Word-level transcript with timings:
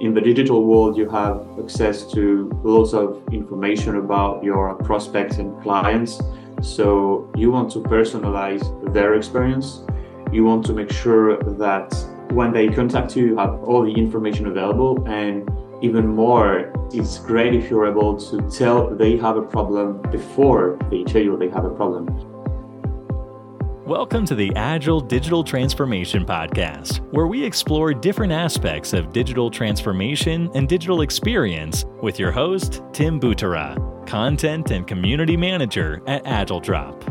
in 0.00 0.14
the 0.14 0.20
digital 0.20 0.64
world, 0.64 0.96
you 0.96 1.08
have 1.08 1.44
access 1.58 2.04
to 2.12 2.50
lots 2.62 2.92
of 2.94 3.22
information 3.32 3.96
about 3.96 4.44
your 4.44 4.74
prospects 4.76 5.38
and 5.38 5.60
clients. 5.60 6.20
So 6.62 7.30
you 7.36 7.50
want 7.50 7.72
to 7.72 7.80
personalize 7.80 8.62
their 8.92 9.14
experience. 9.14 9.82
You 10.32 10.44
want 10.44 10.64
to 10.66 10.72
make 10.72 10.92
sure 10.92 11.38
that 11.38 11.92
when 12.30 12.52
they 12.52 12.68
contact 12.68 13.16
you, 13.16 13.26
you 13.26 13.36
have 13.38 13.62
all 13.64 13.82
the 13.82 13.92
information 13.92 14.46
available. 14.46 15.04
And 15.08 15.50
even 15.82 16.06
more, 16.06 16.72
it's 16.92 17.18
great 17.18 17.54
if 17.54 17.68
you're 17.68 17.88
able 17.88 18.16
to 18.30 18.40
tell 18.50 18.94
they 18.94 19.16
have 19.16 19.36
a 19.36 19.42
problem 19.42 20.00
before 20.10 20.78
they 20.90 21.02
tell 21.04 21.22
you 21.22 21.36
they 21.36 21.48
have 21.48 21.64
a 21.64 21.70
problem. 21.70 22.06
Welcome 23.88 24.26
to 24.26 24.34
the 24.34 24.52
Agile 24.54 25.00
Digital 25.00 25.42
Transformation 25.42 26.26
Podcast, 26.26 26.98
where 27.14 27.26
we 27.26 27.42
explore 27.42 27.94
different 27.94 28.34
aspects 28.34 28.92
of 28.92 29.14
digital 29.14 29.50
transformation 29.50 30.50
and 30.54 30.68
digital 30.68 31.00
experience 31.00 31.86
with 32.02 32.18
your 32.18 32.30
host, 32.30 32.82
Tim 32.92 33.18
Butara, 33.18 34.06
Content 34.06 34.72
and 34.72 34.86
Community 34.86 35.38
Manager 35.38 36.02
at 36.06 36.20
Agile 36.26 36.60
Drop. 36.60 37.02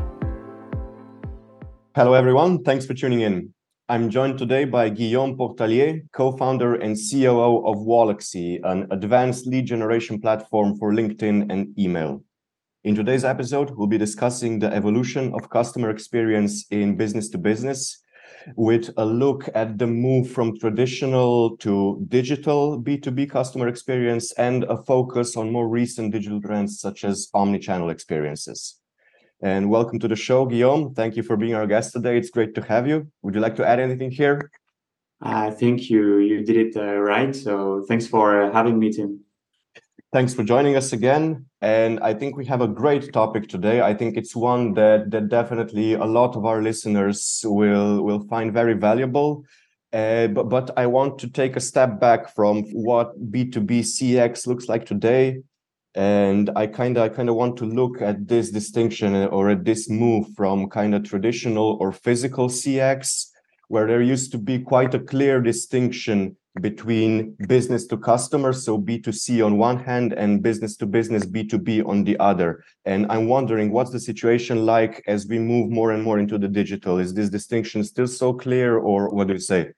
Hello, 1.95 2.13
everyone. 2.13 2.63
Thanks 2.63 2.85
for 2.85 2.93
tuning 2.93 3.21
in. 3.21 3.51
I'm 3.89 4.11
joined 4.11 4.37
today 4.37 4.65
by 4.65 4.89
Guillaume 4.89 5.35
Portalier, 5.35 6.03
co 6.13 6.37
founder 6.37 6.75
and 6.75 6.95
COO 6.95 7.65
of 7.65 7.77
Walaxy, 7.77 8.59
an 8.63 8.87
advanced 8.91 9.47
lead 9.47 9.65
generation 9.65 10.21
platform 10.21 10.77
for 10.77 10.93
LinkedIn 10.93 11.51
and 11.51 11.75
email. 11.79 12.21
In 12.87 12.95
today's 12.95 13.25
episode, 13.25 13.71
we'll 13.71 13.87
be 13.87 13.97
discussing 13.97 14.59
the 14.59 14.73
evolution 14.73 15.33
of 15.33 15.49
customer 15.49 15.89
experience 15.89 16.65
in 16.71 16.95
business 16.95 17.27
to 17.31 17.37
business 17.37 18.01
with 18.55 18.91
a 18.95 19.03
look 19.03 19.49
at 19.53 19.77
the 19.77 19.85
move 19.85 20.31
from 20.31 20.57
traditional 20.57 21.57
to 21.57 22.01
digital 22.07 22.81
B2B 22.81 23.29
customer 23.29 23.67
experience 23.67 24.31
and 24.37 24.63
a 24.63 24.77
focus 24.85 25.35
on 25.35 25.51
more 25.51 25.67
recent 25.67 26.13
digital 26.13 26.41
trends 26.41 26.79
such 26.79 27.03
as 27.03 27.27
omni-channel 27.33 27.89
experiences. 27.89 28.79
And 29.41 29.69
welcome 29.69 29.99
to 29.99 30.07
the 30.07 30.15
show, 30.15 30.45
Guillaume. 30.45 30.93
Thank 30.93 31.17
you 31.17 31.23
for 31.23 31.35
being 31.35 31.55
our 31.55 31.67
guest 31.67 31.91
today. 31.91 32.17
It's 32.17 32.29
great 32.29 32.55
to 32.55 32.61
have 32.61 32.87
you. 32.87 33.11
Would 33.21 33.35
you 33.35 33.41
like 33.41 33.57
to 33.57 33.67
add 33.67 33.81
anything 33.81 34.11
here? 34.11 34.49
I 35.19 35.49
think 35.49 35.89
you 35.89 36.19
you 36.19 36.45
did 36.45 36.55
it 36.55 36.77
uh, 36.77 36.99
right. 36.99 37.35
So 37.35 37.83
thanks 37.89 38.07
for 38.07 38.43
uh, 38.43 38.53
having 38.53 38.79
me, 38.79 38.93
Tim. 38.93 39.26
Thanks 40.13 40.33
for 40.33 40.43
joining 40.43 40.77
us 40.77 40.93
again. 40.93 41.47
And 41.59 41.99
I 41.99 42.13
think 42.13 42.37
we 42.37 42.45
have 42.45 42.61
a 42.61 42.67
great 42.67 43.11
topic 43.11 43.49
today. 43.49 43.81
I 43.81 43.93
think 43.93 44.15
it's 44.15 44.37
one 44.37 44.73
that, 44.75 45.11
that 45.11 45.27
definitely 45.27 45.95
a 45.95 46.05
lot 46.05 46.37
of 46.37 46.45
our 46.45 46.61
listeners 46.61 47.41
will, 47.43 48.01
will 48.03 48.25
find 48.27 48.53
very 48.53 48.73
valuable. 48.73 49.43
Uh, 49.91 50.27
but, 50.27 50.47
but 50.47 50.71
I 50.77 50.85
want 50.85 51.19
to 51.19 51.29
take 51.29 51.57
a 51.57 51.59
step 51.59 51.99
back 51.99 52.33
from 52.33 52.63
what 52.71 53.19
B2B 53.31 53.81
CX 53.81 54.47
looks 54.47 54.69
like 54.69 54.85
today. 54.85 55.41
And 55.93 56.51
I 56.55 56.67
kind 56.67 56.95
of 56.97 57.03
I 57.03 57.09
kind 57.09 57.27
of 57.27 57.35
want 57.35 57.57
to 57.57 57.65
look 57.65 58.01
at 58.01 58.29
this 58.29 58.49
distinction 58.49 59.13
or 59.15 59.49
at 59.49 59.65
this 59.65 59.89
move 59.89 60.27
from 60.37 60.69
kind 60.69 60.95
of 60.95 61.03
traditional 61.03 61.77
or 61.81 61.91
physical 61.91 62.47
CX, 62.47 63.25
where 63.67 63.87
there 63.87 64.01
used 64.01 64.31
to 64.33 64.37
be 64.37 64.59
quite 64.59 64.93
a 64.93 64.99
clear 64.99 65.41
distinction 65.41 66.37
between 66.61 67.35
business 67.47 67.85
to 67.87 67.97
customer, 67.97 68.53
so 68.53 68.79
B2C 68.79 69.45
on 69.45 69.57
one 69.57 69.79
hand, 69.79 70.13
and 70.13 70.41
business 70.41 70.75
to 70.77 70.85
business, 70.85 71.25
B2B 71.25 71.87
on 71.87 72.03
the 72.03 72.17
other. 72.19 72.63
And 72.85 73.05
I'm 73.09 73.27
wondering 73.27 73.71
what's 73.71 73.91
the 73.91 73.99
situation 73.99 74.65
like 74.65 75.03
as 75.07 75.27
we 75.27 75.39
move 75.39 75.69
more 75.69 75.91
and 75.91 76.03
more 76.03 76.19
into 76.19 76.37
the 76.37 76.47
digital? 76.47 76.99
Is 76.99 77.13
this 77.13 77.29
distinction 77.29 77.83
still 77.83 78.07
so 78.07 78.33
clear, 78.33 78.77
or 78.77 79.09
what 79.09 79.27
do 79.27 79.33
you 79.33 79.39
say? 79.39 79.71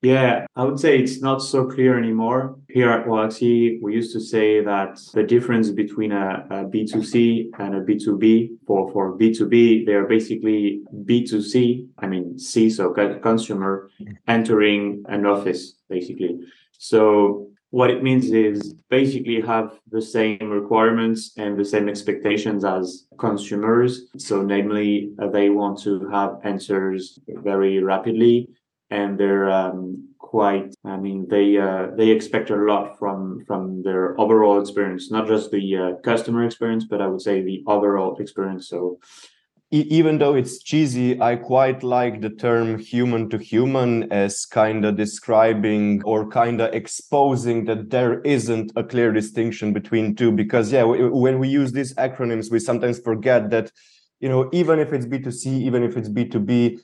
Yeah, 0.00 0.46
I 0.54 0.62
would 0.62 0.78
say 0.78 0.98
it's 0.98 1.20
not 1.20 1.42
so 1.42 1.66
clear 1.66 1.98
anymore. 1.98 2.56
Here 2.68 2.88
at 2.88 3.08
Walaxy, 3.08 3.80
we 3.82 3.94
used 3.94 4.12
to 4.12 4.20
say 4.20 4.62
that 4.62 5.00
the 5.12 5.24
difference 5.24 5.70
between 5.70 6.12
a 6.12 6.46
a 6.50 6.64
B2C 6.64 7.50
and 7.58 7.74
a 7.74 7.80
B2B 7.80 8.58
for, 8.64 8.92
for 8.92 9.18
B2B, 9.18 9.86
they're 9.86 10.06
basically 10.06 10.82
B2C, 11.04 11.88
I 11.98 12.06
mean, 12.06 12.38
C, 12.38 12.70
so 12.70 12.92
consumer 13.22 13.90
mm-hmm. 14.00 14.14
entering 14.28 15.02
an 15.08 15.26
office, 15.26 15.74
basically. 15.88 16.38
So 16.78 17.48
what 17.70 17.90
it 17.90 18.02
means 18.02 18.30
is 18.30 18.74
basically 18.88 19.40
have 19.40 19.78
the 19.90 20.00
same 20.00 20.48
requirements 20.48 21.32
and 21.36 21.58
the 21.58 21.64
same 21.64 21.88
expectations 21.88 22.64
as 22.64 23.06
consumers. 23.18 24.06
So 24.16 24.42
namely, 24.42 25.10
they 25.32 25.50
want 25.50 25.82
to 25.82 26.08
have 26.08 26.38
answers 26.44 27.18
very 27.26 27.82
rapidly 27.82 28.48
and 28.90 29.18
they're 29.18 29.50
um, 29.50 30.08
quite 30.18 30.74
i 30.84 30.96
mean 30.96 31.26
they 31.28 31.56
uh, 31.56 31.88
they 31.96 32.10
expect 32.10 32.50
a 32.50 32.56
lot 32.56 32.98
from 32.98 33.44
from 33.46 33.82
their 33.82 34.18
overall 34.20 34.60
experience 34.60 35.10
not 35.10 35.26
just 35.26 35.50
the 35.50 35.76
uh, 35.76 35.92
customer 36.02 36.44
experience 36.44 36.84
but 36.88 37.00
i 37.00 37.06
would 37.06 37.22
say 37.22 37.42
the 37.42 37.62
overall 37.66 38.16
experience. 38.18 38.68
So 38.68 38.98
even 39.70 40.16
though 40.16 40.34
it's 40.34 40.62
cheesy 40.62 41.20
i 41.20 41.36
quite 41.36 41.82
like 41.82 42.22
the 42.22 42.30
term 42.30 42.78
human 42.78 43.28
to 43.28 43.36
human 43.36 44.10
as 44.10 44.46
kind 44.46 44.82
of 44.84 44.96
describing 44.96 46.02
or 46.04 46.26
kind 46.30 46.62
of 46.62 46.72
exposing 46.72 47.66
that 47.66 47.90
there 47.90 48.22
isn't 48.22 48.72
a 48.76 48.82
clear 48.82 49.12
distinction 49.12 49.74
between 49.74 50.14
two 50.14 50.32
because 50.32 50.72
yeah 50.72 50.84
when 50.84 51.38
we 51.38 51.48
use 51.48 51.72
these 51.72 51.92
acronyms 51.96 52.50
we 52.50 52.58
sometimes 52.58 52.98
forget 53.00 53.50
that 53.50 53.70
you 54.20 54.28
know 54.28 54.48
even 54.52 54.78
if 54.78 54.94
it's 54.94 55.04
b2c 55.04 55.46
even 55.46 55.82
if 55.82 55.98
it's 55.98 56.08
b2b 56.08 56.80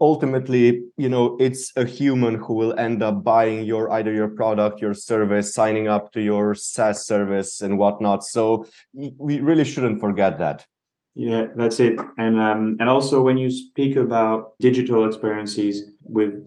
ultimately 0.00 0.82
you 0.96 1.08
know 1.08 1.36
it's 1.38 1.72
a 1.76 1.84
human 1.84 2.34
who 2.34 2.54
will 2.54 2.78
end 2.78 3.02
up 3.02 3.22
buying 3.22 3.64
your 3.64 3.90
either 3.92 4.12
your 4.12 4.28
product 4.28 4.80
your 4.80 4.94
service 4.94 5.54
signing 5.54 5.88
up 5.88 6.12
to 6.12 6.20
your 6.20 6.54
saas 6.54 7.06
service 7.06 7.60
and 7.60 7.78
whatnot. 7.78 8.24
So 8.24 8.66
we 8.92 9.40
really 9.40 9.64
shouldn't 9.64 10.00
forget 10.00 10.38
that. 10.38 10.66
Yeah 11.14 11.46
that's 11.56 11.80
it. 11.80 11.98
And 12.18 12.40
um, 12.40 12.76
and 12.80 12.88
also 12.88 13.22
when 13.22 13.38
you 13.38 13.50
speak 13.50 13.96
about 13.96 14.58
digital 14.60 15.06
experiences 15.06 15.90
with 16.02 16.46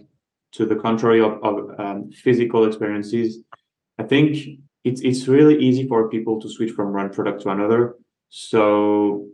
to 0.53 0.65
the 0.65 0.75
contrary 0.75 1.21
of, 1.21 1.43
of 1.43 1.79
um, 1.79 2.11
physical 2.11 2.67
experiences 2.67 3.39
i 3.97 4.03
think 4.03 4.61
it's 4.83 5.01
it's 5.01 5.27
really 5.27 5.57
easy 5.57 5.87
for 5.87 6.09
people 6.09 6.41
to 6.41 6.49
switch 6.49 6.71
from 6.71 6.93
one 6.93 7.09
product 7.09 7.41
to 7.43 7.49
another. 7.49 7.95
So 8.29 9.27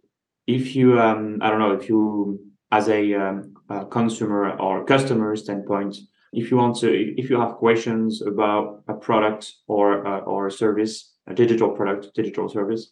if 0.48 0.76
you 0.76 1.00
um 1.00 1.40
i 1.42 1.50
don't 1.50 1.60
know 1.60 1.72
if 1.72 1.88
you 1.90 2.40
as 2.72 2.88
a 2.90 3.14
um, 3.14 3.54
uh, 3.70 3.84
consumer 3.86 4.52
or 4.60 4.86
customer 4.86 5.36
standpoint 5.36 5.98
if 6.34 6.52
you 6.52 6.58
want 6.58 6.78
to 6.78 6.90
if 7.18 7.30
you 7.30 7.40
have 7.40 7.54
questions 7.56 8.22
about 8.22 8.84
a 8.88 8.94
product 8.94 9.54
or 9.68 10.06
uh, 10.06 10.20
or 10.20 10.48
a 10.48 10.52
service 10.52 11.14
a 11.28 11.34
digital 11.34 11.70
product 11.70 12.10
digital 12.16 12.48
service 12.48 12.92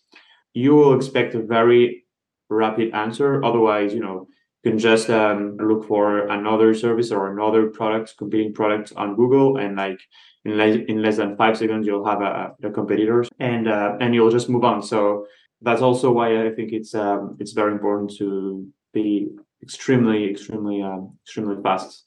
you 0.54 0.74
will 0.74 0.96
expect 0.96 1.36
a 1.36 1.42
very 1.42 2.06
rapid 2.50 2.94
answer. 2.94 3.44
Otherwise 3.44 3.94
you 3.94 4.00
know 4.00 4.28
you 4.64 4.72
can 4.72 4.80
just 4.80 5.10
um, 5.10 5.58
look 5.58 5.88
for 5.88 6.28
another 6.28 6.74
service 6.74 7.12
or 7.12 7.32
another 7.32 7.68
product 7.68 8.16
competing 8.18 8.54
product 8.54 8.92
on 8.96 9.16
google 9.16 9.58
and 9.58 9.76
like 9.76 10.00
in, 10.46 10.58
less, 10.58 10.78
in 10.88 11.02
less 11.02 11.18
than 11.18 11.38
five 11.38 11.58
seconds 11.58 11.86
you'll 11.86 12.06
have 12.06 12.22
a, 12.22 12.56
a 12.64 12.72
competitors 12.72 13.30
and 13.40 13.68
uh, 13.68 13.96
and 14.00 14.16
you'll 14.16 14.32
just 14.32 14.50
move 14.50 14.64
on. 14.64 14.82
So 14.82 15.28
that's 15.62 15.82
also 15.82 16.12
why 16.12 16.46
i 16.46 16.52
think 16.54 16.72
it's 16.72 16.94
um, 16.94 17.36
it's 17.40 17.54
very 17.54 17.72
important 17.72 18.16
to 18.16 18.68
be 18.94 19.28
extremely, 19.68 20.30
extremely, 20.32 20.82
um, 20.82 21.18
extremely 21.26 21.62
fast. 21.62 22.06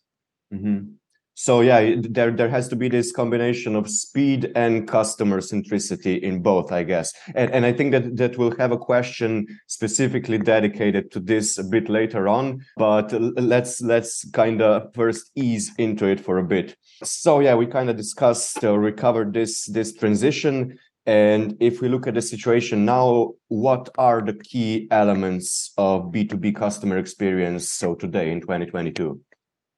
Mm-hmm. 0.53 0.95
So 1.35 1.63
yeah, 1.63 1.95
there 1.99 2.31
there 2.31 2.51
has 2.51 2.69
to 2.69 2.77
be 2.77 2.89
this 2.89 3.13
combination 3.13 3.75
of 3.75 3.89
speed 3.89 4.53
and 4.55 4.87
customer 4.87 5.41
centricity 5.41 6.21
in 6.21 6.43
both, 6.43 6.71
I 6.71 6.83
guess. 6.83 7.15
And 7.35 7.51
and 7.51 7.65
I 7.65 7.73
think 7.73 7.93
that 7.93 8.17
that 8.17 8.37
we'll 8.37 8.59
have 8.59 8.73
a 8.73 8.85
question 8.91 9.47
specifically 9.67 10.37
dedicated 10.37 11.11
to 11.13 11.21
this 11.21 11.57
a 11.57 11.65
bit 11.65 11.89
later 11.89 12.29
on. 12.29 12.61
But 12.77 13.13
let's 13.55 13.81
let's 13.81 14.29
kind 14.33 14.61
of 14.61 14.93
first 14.95 15.31
ease 15.35 15.73
into 15.79 16.05
it 16.07 16.21
for 16.21 16.37
a 16.39 16.45
bit. 16.45 16.77
So 17.03 17.41
yeah, 17.41 17.55
we 17.55 17.67
kind 17.67 17.89
of 17.89 17.97
discussed 17.97 18.63
or 18.63 18.79
recovered 18.79 19.33
this 19.33 19.65
this 19.65 19.95
transition 19.95 20.79
and 21.07 21.57
if 21.61 21.81
we 21.81 21.89
look 21.89 22.07
at 22.07 22.15
the 22.15 22.23
situation 22.23 22.85
now, 22.85 23.33
what 23.49 23.89
are 23.97 24.21
the 24.21 24.35
key 24.35 24.87
elements 24.91 25.73
of 25.79 26.13
B2B 26.13 26.55
customer 26.55 26.99
experience 26.99 27.69
so 27.69 27.95
today 27.95 28.31
in 28.31 28.41
2022? 28.41 29.21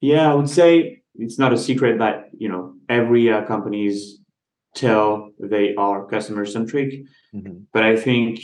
Yeah, 0.00 0.30
I 0.30 0.34
would 0.34 0.50
say 0.50 1.02
it's 1.14 1.38
not 1.38 1.52
a 1.52 1.58
secret 1.58 1.98
that, 1.98 2.30
you 2.36 2.48
know, 2.48 2.74
every 2.88 3.32
uh, 3.32 3.42
companies 3.44 4.19
tell 4.74 5.30
they 5.38 5.74
are 5.76 6.06
customer 6.06 6.44
centric, 6.44 7.04
mm-hmm. 7.34 7.60
but 7.72 7.84
I 7.84 7.96
think 7.96 8.40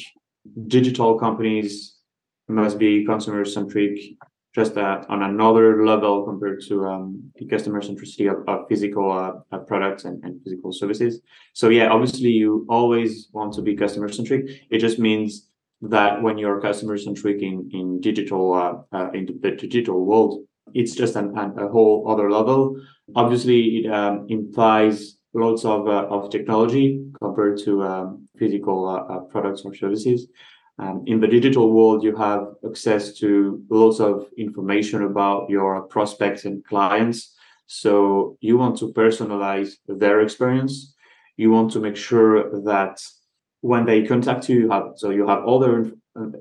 digital 0.67 1.19
companies 1.19 1.97
must 2.49 2.79
be 2.79 3.05
consumer 3.05 3.45
centric 3.45 3.99
just 4.55 4.77
uh, 4.77 5.05
on 5.09 5.23
another 5.23 5.85
level 5.85 6.25
compared 6.25 6.61
to 6.69 6.87
um, 6.87 7.31
the 7.37 7.47
customer 7.47 7.81
centricity 7.81 8.31
of, 8.31 8.49
of 8.49 8.67
physical 8.69 9.13
uh, 9.13 9.33
uh, 9.55 9.59
products 9.59 10.05
and, 10.05 10.23
and, 10.25 10.43
physical 10.43 10.73
services. 10.73 11.21
So 11.53 11.69
yeah, 11.69 11.89
obviously 11.89 12.31
you 12.31 12.67
always 12.69 13.29
want 13.33 13.53
to 13.55 13.63
be 13.63 13.77
customer 13.77 14.09
centric. 14.09 14.47
It 14.71 14.79
just 14.79 14.99
means 14.99 15.49
that 15.83 16.23
when 16.23 16.39
you're 16.39 16.61
customer 16.61 16.97
centric 16.99 17.43
in 17.43 17.69
in 17.73 18.01
digital 18.01 18.55
uh, 18.55 18.97
uh, 18.97 19.11
in 19.13 19.27
the 19.27 19.51
digital 19.51 20.05
world, 20.05 20.45
it's 20.75 20.95
just 20.95 21.15
an, 21.17 21.37
an, 21.39 21.59
a 21.59 21.69
whole 21.69 22.07
other 22.09 22.31
level. 22.31 22.81
Obviously, 23.15 23.61
it 23.79 23.93
um, 23.93 24.27
implies 24.29 25.19
lots 25.35 25.65
of 25.65 25.87
uh, 25.87 26.07
of 26.09 26.31
technology 26.31 27.05
compared 27.23 27.59
to 27.65 27.83
um, 27.83 28.27
physical 28.39 29.29
products 29.31 29.63
or 29.65 29.75
services. 29.75 30.27
Um, 30.81 31.03
in 31.07 31.21
the 31.21 31.27
digital 31.27 31.73
world, 31.73 32.05
you 32.05 32.15
have 32.17 32.55
access 32.65 33.13
to 33.15 33.63
lots 33.69 33.99
of 33.99 34.29
information 34.37 35.03
about 35.03 35.51
your 35.51 35.83
prospects 35.83 36.45
and 36.45 36.65
clients. 36.65 37.35
So 37.67 38.37
you 38.41 38.57
want 38.57 38.79
to 38.79 38.93
personalize 38.93 39.73
their 39.89 40.21
experience. 40.21 40.95
You 41.37 41.51
want 41.51 41.73
to 41.73 41.81
make 41.81 41.97
sure 41.97 42.63
that 42.63 43.03
when 43.61 43.87
they 43.87 44.07
contact 44.07 44.49
you, 44.49 44.61
you 44.61 44.71
have 44.71 44.93
so 44.97 45.11
you 45.11 45.27
have 45.27 45.45
all 45.45 45.61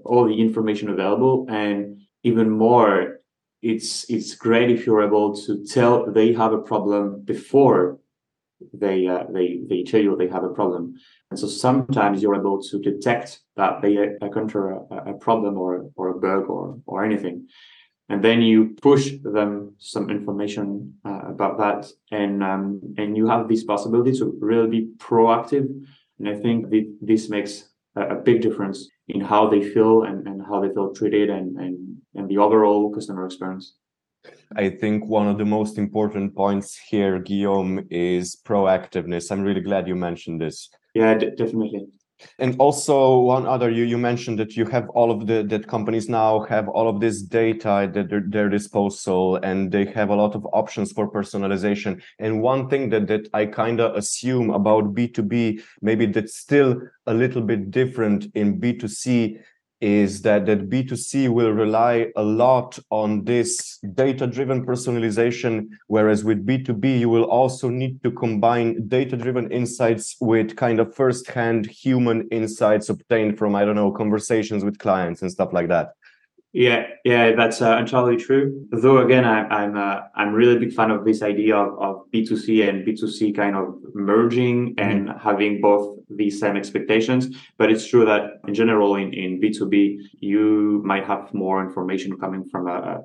all 0.04 0.26
the 0.26 0.40
information 0.40 0.90
available, 0.90 1.46
and 1.50 2.02
even 2.24 2.50
more, 2.50 3.20
it's 3.62 4.10
it's 4.10 4.36
great 4.36 4.70
if 4.70 4.86
you're 4.86 5.04
able 5.04 5.36
to 5.36 5.66
tell 5.66 6.06
they 6.12 6.34
have 6.34 6.54
a 6.54 6.62
problem 6.62 7.22
before 7.24 8.00
they 8.74 9.08
uh, 9.08 9.24
they 9.32 9.60
they 9.70 9.84
tell 9.84 10.02
you 10.02 10.16
they 10.16 10.28
have 10.28 10.44
a 10.44 10.50
problem. 10.50 10.96
And 11.30 11.40
so 11.40 11.48
sometimes 11.48 12.22
you're 12.22 12.36
able 12.36 12.62
to 12.62 12.80
detect 12.80 13.40
that 13.56 13.82
they 13.82 13.98
encounter 14.22 14.72
a, 14.72 15.12
a 15.12 15.14
problem 15.14 15.58
or 15.58 15.90
or 15.96 16.10
a 16.10 16.20
bug 16.20 16.50
or 16.50 16.80
or 16.86 17.04
anything, 17.04 17.48
and 18.10 18.24
then 18.24 18.42
you 18.42 18.76
push 18.82 19.12
them 19.24 19.76
some 19.78 20.10
information 20.10 20.96
uh, 21.06 21.22
about 21.28 21.58
that, 21.60 21.92
and 22.12 22.44
um, 22.44 22.82
and 22.98 23.16
you 23.18 23.28
have 23.28 23.48
this 23.48 23.64
possibility 23.64 24.18
to 24.18 24.36
really 24.40 24.70
be 24.70 24.90
proactive. 24.98 25.68
And 26.20 26.28
I 26.30 26.36
think 26.36 26.70
that 26.72 26.98
this 27.02 27.30
makes 27.30 27.70
a, 27.96 28.02
a 28.02 28.16
big 28.16 28.42
difference 28.42 28.90
in 29.08 29.22
how 29.22 29.50
they 29.50 29.62
feel 29.62 30.04
and, 30.04 30.28
and 30.28 30.42
how 30.42 30.60
they 30.62 30.74
feel 30.74 30.94
treated 30.94 31.30
and, 31.30 31.58
and 31.58 31.98
and 32.16 32.28
the 32.28 32.40
overall 32.40 32.92
customer 32.94 33.26
experience. 33.26 33.76
I 34.56 34.70
think 34.70 35.06
one 35.06 35.28
of 35.28 35.38
the 35.38 35.46
most 35.46 35.78
important 35.78 36.36
points 36.36 36.78
here, 36.90 37.20
Guillaume, 37.20 37.86
is 37.90 38.36
proactiveness. 38.46 39.32
I'm 39.32 39.42
really 39.42 39.62
glad 39.62 39.88
you 39.88 39.96
mentioned 39.96 40.42
this. 40.42 40.70
Yeah, 40.94 41.14
d- 41.16 41.32
definitely. 41.38 41.88
And 42.40 42.56
also 42.58 43.20
one 43.20 43.46
other, 43.46 43.70
you 43.70 43.84
you 43.84 43.98
mentioned 43.98 44.40
that 44.40 44.56
you 44.58 44.66
have 44.66 44.90
all 44.90 45.12
of 45.12 45.28
the 45.28 45.44
that 45.44 45.68
companies 45.68 46.10
now 46.10 46.40
have 46.50 46.68
all 46.68 46.90
of 46.90 47.00
this 47.00 47.22
data 47.22 47.70
at 47.84 47.94
their, 47.94 48.24
their 48.28 48.50
disposal, 48.50 49.36
and 49.44 49.72
they 49.72 49.86
have 49.86 50.10
a 50.10 50.16
lot 50.16 50.34
of 50.34 50.44
options 50.52 50.92
for 50.92 51.12
personalization. 51.12 52.02
And 52.18 52.42
one 52.42 52.70
thing 52.70 52.90
that 52.90 53.06
that 53.08 53.30
I 53.36 53.46
kind 53.46 53.80
of 53.80 53.96
assume 53.96 54.50
about 54.50 54.96
B 54.96 55.08
two 55.08 55.22
B, 55.22 55.62
maybe 55.82 56.08
that's 56.08 56.36
still 56.36 56.82
a 57.06 57.14
little 57.14 57.44
bit 57.44 57.70
different 57.70 58.26
in 58.34 58.60
B 58.60 58.74
two 58.74 58.88
C 58.88 59.38
is 59.80 60.22
that 60.24 60.46
that 60.46 60.70
b2c 60.70 61.30
will 61.30 61.52
rely 61.52 62.08
a 62.16 62.24
lot 62.24 62.80
on 62.90 63.24
this 63.26 63.78
data 63.94 64.26
driven 64.26 64.66
personalization 64.66 65.68
whereas 65.88 66.24
with 66.24 66.46
b2b 66.46 67.00
you 67.00 67.10
will 67.10 67.26
also 67.26 67.70
need 67.70 68.02
to 68.04 68.12
combine 68.12 68.88
data 68.88 69.16
driven 69.16 69.52
insights 69.52 70.16
with 70.20 70.56
kind 70.56 70.80
of 70.80 70.96
first 70.96 71.28
hand 71.30 71.66
human 71.68 72.28
insights 72.30 72.90
obtained 72.90 73.38
from 73.38 73.56
i 73.56 73.64
don't 73.64 73.76
know 73.76 73.92
conversations 73.92 74.64
with 74.64 74.80
clients 74.80 75.22
and 75.22 75.32
stuff 75.32 75.54
like 75.54 75.68
that 75.68 75.90
yeah, 76.54 76.88
yeah, 77.04 77.36
that's 77.36 77.62
uh, 77.62 77.78
entirely 77.78 78.18
true. 78.18 78.66
Though 78.72 79.00
again, 79.00 79.26
I, 79.26 79.48
I'm 79.48 79.78
uh, 79.78 80.02
I'm 80.16 80.34
really 80.34 80.58
big 80.58 80.74
fan 80.74 80.92
of 80.92 81.04
this 81.04 81.22
idea 81.22 81.56
of, 81.56 81.78
of 81.80 82.12
B2C 82.14 82.68
and 82.68 82.88
B2C 82.88 83.36
kind 83.36 83.56
of 83.56 83.76
merging 83.94 84.74
and 84.78 85.10
mm-hmm. 85.10 85.20
having 85.20 85.62
both 85.62 85.98
the 86.10 86.30
same 86.30 86.56
expectations. 86.56 87.36
But 87.58 87.72
it's 87.72 87.88
true 87.88 88.06
that 88.06 88.40
in 88.48 88.54
general, 88.54 88.96
in, 88.96 89.14
in 89.14 89.42
B2B, 89.42 89.98
you 90.20 90.82
might 90.86 91.06
have 91.06 91.34
more 91.34 91.62
information 91.62 92.18
coming 92.18 92.46
from 92.46 92.68
a, 92.68 93.02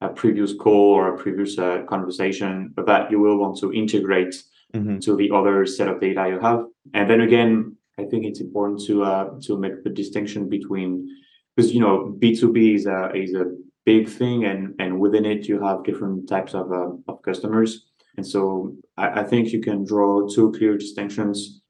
a 0.00 0.08
previous 0.08 0.54
call 0.54 0.94
or 0.94 1.14
a 1.14 1.18
previous 1.18 1.58
uh, 1.58 1.82
conversation 1.88 2.72
that 2.86 3.10
you 3.10 3.20
will 3.20 3.38
want 3.38 3.58
to 3.58 3.72
integrate 3.72 4.34
mm-hmm. 4.74 4.98
to 5.00 5.16
the 5.16 5.30
other 5.32 5.66
set 5.66 5.88
of 5.88 6.00
data 6.00 6.28
you 6.28 6.40
have. 6.40 6.64
And 6.94 7.10
then 7.10 7.20
again, 7.20 7.76
I 7.98 8.04
think 8.04 8.24
it's 8.24 8.40
important 8.40 8.84
to 8.86 9.04
uh, 9.04 9.30
to 9.42 9.58
make 9.58 9.84
the 9.84 9.90
distinction 9.90 10.48
between 10.48 11.08
because 11.56 11.72
you 11.72 11.80
know 11.80 12.14
B2B 12.18 12.74
is 12.74 12.86
a 12.86 13.10
is 13.14 13.34
a 13.34 13.46
big 13.84 14.08
thing 14.08 14.44
and 14.44 14.74
and 14.78 15.00
within 15.00 15.24
it 15.24 15.48
you 15.48 15.60
have 15.60 15.84
different 15.84 16.28
types 16.28 16.54
of 16.54 16.70
uh, 16.72 16.90
of 17.08 17.22
customers. 17.22 17.86
And 18.16 18.26
so 18.26 18.74
I, 18.96 19.20
I 19.20 19.24
think 19.24 19.52
you 19.52 19.60
can 19.60 19.84
draw 19.84 20.28
two 20.28 20.52
clear 20.52 20.76
distinctions 20.76 21.60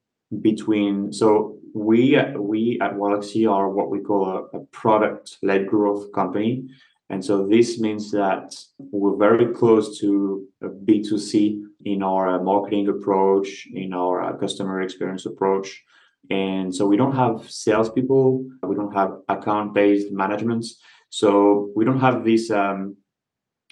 between 0.41 1.13
so 1.13 1.57
we 1.73 2.19
we 2.37 2.79
at 2.81 2.93
Walaxy 2.95 3.45
are 3.45 3.69
what 3.69 3.89
we 3.89 3.99
call 3.99 4.25
a, 4.25 4.57
a 4.57 4.59
product 4.65 5.37
led 5.41 5.67
growth 5.67 6.11
company. 6.11 6.67
And 7.09 7.23
so 7.23 7.47
this 7.47 7.79
means 7.79 8.11
that 8.11 8.53
we're 8.77 9.15
very 9.15 9.53
close 9.53 9.97
to 10.01 10.45
a 10.61 10.67
B2C 10.67 11.63
in 11.85 12.03
our 12.03 12.43
marketing 12.43 12.89
approach, 12.89 13.65
in 13.73 13.93
our 13.93 14.21
uh, 14.21 14.33
customer 14.33 14.81
experience 14.81 15.25
approach. 15.25 15.85
And 16.29 16.73
so 16.75 16.85
we 16.85 16.97
don't 16.97 17.15
have 17.15 17.49
salespeople, 17.49 18.45
we 18.63 18.75
don't 18.75 18.93
have 18.93 19.19
account 19.29 19.73
based 19.73 20.11
management. 20.11 20.65
So 21.09 21.71
we 21.75 21.85
don't 21.85 21.99
have 21.99 22.25
this 22.25 22.51
um, 22.51 22.97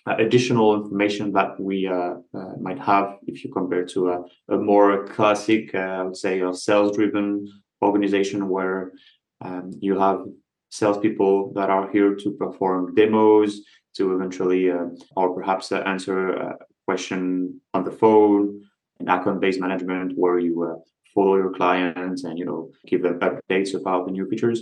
additional 0.05 0.75
information 0.75 1.33
that 1.33 1.59
we 1.59 1.87
uh, 1.87 2.15
uh, 2.33 2.53
might 2.59 2.79
have 2.79 3.17
if 3.27 3.43
you 3.43 3.51
compare 3.51 3.85
to 3.85 4.09
a, 4.09 4.23
a 4.49 4.57
more 4.57 5.05
classic, 5.07 5.73
uh, 5.73 5.79
I 5.79 6.03
would 6.03 6.17
say, 6.17 6.41
a 6.41 6.53
sales 6.53 6.95
driven 6.95 7.47
organization 7.81 8.49
where 8.49 8.93
um, 9.41 9.71
you 9.79 9.99
have 9.99 10.25
salespeople 10.71 11.53
that 11.53 11.69
are 11.69 11.91
here 11.91 12.15
to 12.15 12.31
perform 12.31 12.95
demos, 12.95 13.61
to 13.95 14.13
eventually, 14.13 14.71
uh, 14.71 14.87
or 15.15 15.33
perhaps 15.33 15.71
uh, 15.71 15.77
answer 15.85 16.33
a 16.35 16.57
question 16.85 17.59
on 17.73 17.83
the 17.83 17.91
phone, 17.91 18.61
and 18.99 19.09
account 19.09 19.41
based 19.41 19.59
management 19.59 20.13
where 20.15 20.39
you 20.39 20.63
uh, 20.63 20.75
follow 21.15 21.37
your 21.37 21.53
clients 21.53 22.23
and 22.25 22.37
you 22.37 22.45
know 22.45 22.69
give 22.85 23.01
them 23.01 23.19
updates 23.19 23.73
about 23.73 24.05
the 24.05 24.11
new 24.11 24.27
features. 24.29 24.61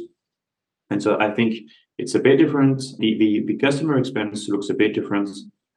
And 0.89 1.01
so 1.01 1.19
i 1.19 1.29
think 1.31 1.55
it's 1.97 2.15
a 2.15 2.19
bit 2.19 2.37
different. 2.37 2.81
The 2.99 3.17
the, 3.17 3.43
the 3.47 3.57
customer 3.57 3.97
experience 3.97 4.47
looks 4.47 4.69
a 4.69 4.79
bit 4.81 4.93
different 4.93 5.29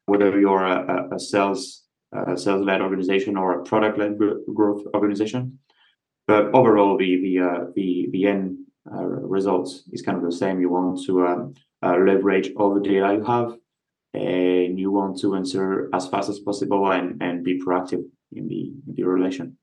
whether 0.07 0.39
you're 0.39 0.65
a, 0.65 1.09
a 1.17 1.19
sales 1.19 1.83
a 2.13 2.37
sales-led 2.37 2.81
organization 2.81 3.37
or 3.37 3.49
a 3.61 3.65
product-led 3.65 4.17
growth 4.55 4.83
organization. 4.95 5.59
But 6.29 6.55
overall 6.55 6.97
the 6.97 7.21
the 7.25 7.35
uh, 7.49 7.61
the, 7.75 8.09
the 8.13 8.27
end 8.27 8.59
uh, 8.93 9.07
results 9.37 9.83
is 9.93 10.03
kind 10.03 10.17
of 10.19 10.25
the 10.25 10.37
same. 10.43 10.61
You 10.61 10.71
want 10.71 11.05
to 11.07 11.27
um, 11.27 11.55
uh, 11.83 11.97
leverage 11.99 12.51
all 12.57 12.75
the 12.75 12.81
data 12.81 13.15
you 13.19 13.25
have 13.25 13.57
and 14.15 14.79
you 14.79 14.91
want 14.91 15.21
to 15.21 15.35
answer 15.35 15.91
as 15.93 16.09
fast 16.09 16.29
as 16.29 16.39
possible 16.39 16.91
and, 16.91 17.23
and 17.23 17.45
be 17.45 17.61
proactive 17.61 18.03
in 18.33 18.49
the, 18.49 18.73
in 18.87 18.95
the 18.95 19.03
relation 19.03 19.57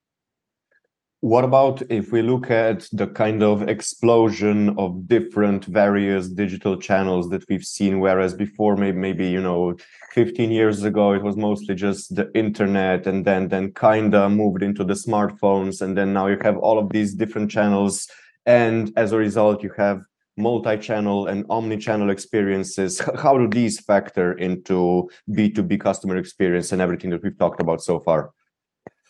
what 1.24 1.42
about 1.42 1.80
if 1.88 2.12
we 2.12 2.20
look 2.20 2.50
at 2.50 2.86
the 2.92 3.06
kind 3.06 3.42
of 3.42 3.66
explosion 3.66 4.78
of 4.78 5.08
different 5.08 5.64
various 5.64 6.28
digital 6.28 6.76
channels 6.76 7.30
that 7.30 7.42
we've 7.48 7.64
seen 7.64 7.98
whereas 7.98 8.34
before 8.34 8.76
maybe 8.76 8.98
maybe 8.98 9.26
you 9.26 9.40
know 9.40 9.74
15 10.12 10.50
years 10.50 10.82
ago 10.82 11.14
it 11.14 11.22
was 11.22 11.34
mostly 11.34 11.74
just 11.74 12.14
the 12.14 12.30
internet 12.34 13.06
and 13.06 13.24
then 13.24 13.48
then 13.48 13.72
kind 13.72 14.14
of 14.14 14.32
moved 14.32 14.62
into 14.62 14.84
the 14.84 14.92
smartphones 14.92 15.80
and 15.80 15.96
then 15.96 16.12
now 16.12 16.26
you 16.26 16.36
have 16.42 16.58
all 16.58 16.78
of 16.78 16.90
these 16.90 17.14
different 17.14 17.50
channels 17.50 18.06
and 18.44 18.92
as 18.98 19.12
a 19.12 19.16
result 19.16 19.62
you 19.62 19.72
have 19.78 20.02
multi-channel 20.36 21.28
and 21.28 21.46
omni-channel 21.48 22.10
experiences. 22.10 23.00
How 23.22 23.38
do 23.38 23.48
these 23.48 23.80
factor 23.80 24.32
into 24.32 25.08
b2b 25.30 25.80
customer 25.80 26.18
experience 26.18 26.70
and 26.70 26.82
everything 26.82 27.08
that 27.10 27.22
we've 27.22 27.38
talked 27.38 27.62
about 27.62 27.82
so 27.82 27.98
far? 27.98 28.32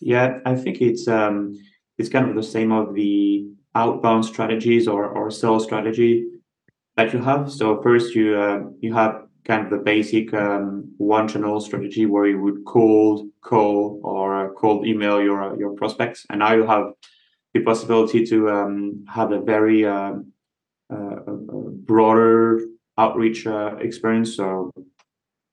Yeah 0.00 0.38
i 0.44 0.54
think 0.54 0.80
it's 0.80 1.08
um 1.08 1.58
it's 1.98 2.08
kind 2.08 2.28
of 2.28 2.34
the 2.34 2.42
same 2.42 2.72
of 2.72 2.94
the 2.94 3.46
outbound 3.74 4.24
strategies 4.24 4.86
or, 4.86 5.06
or 5.06 5.30
sales 5.30 5.64
strategy 5.64 6.26
that 6.96 7.12
you 7.12 7.20
have. 7.20 7.50
So 7.50 7.82
first 7.82 8.14
you 8.14 8.36
uh, 8.36 8.60
you 8.80 8.94
have 8.94 9.22
kind 9.44 9.64
of 9.64 9.70
the 9.70 9.78
basic 9.78 10.32
um, 10.32 10.92
one 10.96 11.28
channel 11.28 11.60
strategy 11.60 12.06
where 12.06 12.26
you 12.26 12.40
would 12.40 12.64
cold 12.64 13.28
call 13.42 14.00
or 14.02 14.54
cold 14.54 14.86
email 14.86 15.20
your 15.20 15.58
your 15.58 15.72
prospects, 15.74 16.26
and 16.30 16.38
now 16.38 16.54
you 16.54 16.66
have 16.66 16.92
the 17.52 17.60
possibility 17.60 18.24
to 18.26 18.50
um, 18.50 19.04
have 19.08 19.32
a 19.32 19.40
very 19.40 19.84
uh, 19.84 20.14
uh, 20.90 21.20
broader 21.86 22.60
outreach 22.98 23.46
uh, 23.46 23.76
experience. 23.80 24.36
So 24.36 24.72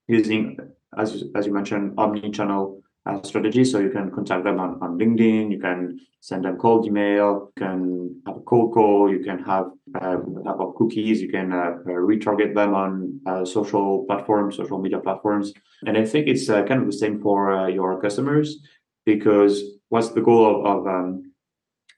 using 0.08 0.58
as 0.98 1.24
as 1.36 1.46
you 1.46 1.54
mentioned 1.54 1.94
omni 1.98 2.32
channel 2.32 2.81
uh, 3.06 3.22
strategy. 3.24 3.64
So 3.64 3.80
you 3.80 3.90
can 3.90 4.12
contact 4.12 4.44
them 4.44 4.60
on, 4.60 4.78
on 4.82 4.98
LinkedIn, 4.98 5.52
you 5.52 5.60
can 5.60 6.00
send 6.20 6.46
them 6.46 6.58
cold 6.58 6.86
email, 6.86 7.52
you 7.58 7.64
can 7.64 8.22
have 8.28 8.38
a 8.38 8.42
cold 8.42 8.74
call, 8.74 9.12
you 9.12 9.24
can 9.24 9.40
have 9.44 9.72
uh, 9.96 10.18
type 10.18 10.60
of 10.60 10.76
cookies, 10.76 11.22
you 11.22 11.30
can 11.30 11.52
uh, 11.52 11.78
uh, 11.86 12.00
retarget 12.12 12.54
them 12.54 12.76
on 12.76 13.20
uh, 13.26 13.44
social 13.44 14.06
platforms, 14.06 14.58
social 14.58 14.80
media 14.80 15.00
platforms. 15.00 15.52
And 15.86 15.98
I 15.98 16.06
think 16.06 16.28
it's 16.28 16.50
uh, 16.50 16.64
kind 16.64 16.82
of 16.82 16.86
the 16.86 16.94
same 16.94 17.22
for 17.22 17.52
uh, 17.52 17.68
your 17.68 18.00
customers 18.00 18.60
because 19.06 19.64
what's 19.90 20.10
the 20.10 20.22
goal 20.22 20.62
of, 20.62 20.66
of 20.66 20.88
um, 20.88 21.32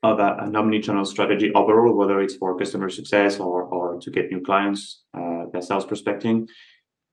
of 0.03 0.19
a, 0.19 0.35
an 0.41 0.55
omni-channel 0.55 1.05
strategy 1.05 1.51
overall, 1.53 1.95
whether 1.95 2.19
it's 2.19 2.35
for 2.35 2.57
customer 2.57 2.89
success 2.89 3.39
or, 3.39 3.63
or 3.63 3.99
to 4.01 4.11
get 4.11 4.29
new 4.29 4.41
clients, 4.41 5.03
uh, 5.13 5.45
their 5.53 5.61
sales 5.61 5.85
prospecting, 5.85 6.45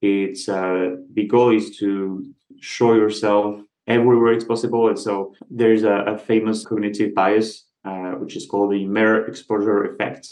it's 0.03 0.49
uh, 0.49 0.97
the 1.15 1.27
goal 1.27 1.55
is 1.55 1.77
to 1.77 2.25
show 2.61 2.95
yourself 2.95 3.61
everywhere 3.97 4.33
it's 4.33 4.45
possible. 4.45 4.89
And 4.89 4.99
so 4.99 5.15
there's 5.61 5.85
a, 5.95 5.97
a 6.15 6.17
famous 6.31 6.59
cognitive 6.69 7.15
bias, 7.15 7.49
uh, 7.85 8.13
which 8.21 8.35
is 8.37 8.47
called 8.51 8.73
the 8.73 8.87
mere 8.87 9.27
exposure 9.31 9.85
effect, 9.91 10.25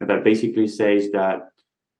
that 0.00 0.24
basically 0.24 0.68
says 0.68 1.10
that 1.12 1.38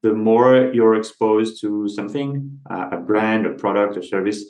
the 0.02 0.12
more 0.12 0.70
you're 0.76 0.96
exposed 0.96 1.61
to 1.62 1.88
something, 1.88 2.61
uh, 2.70 2.88
a 2.92 2.99
brand, 3.11 3.46
a 3.46 3.54
product, 3.62 3.96
a 3.96 4.02
service, 4.02 4.40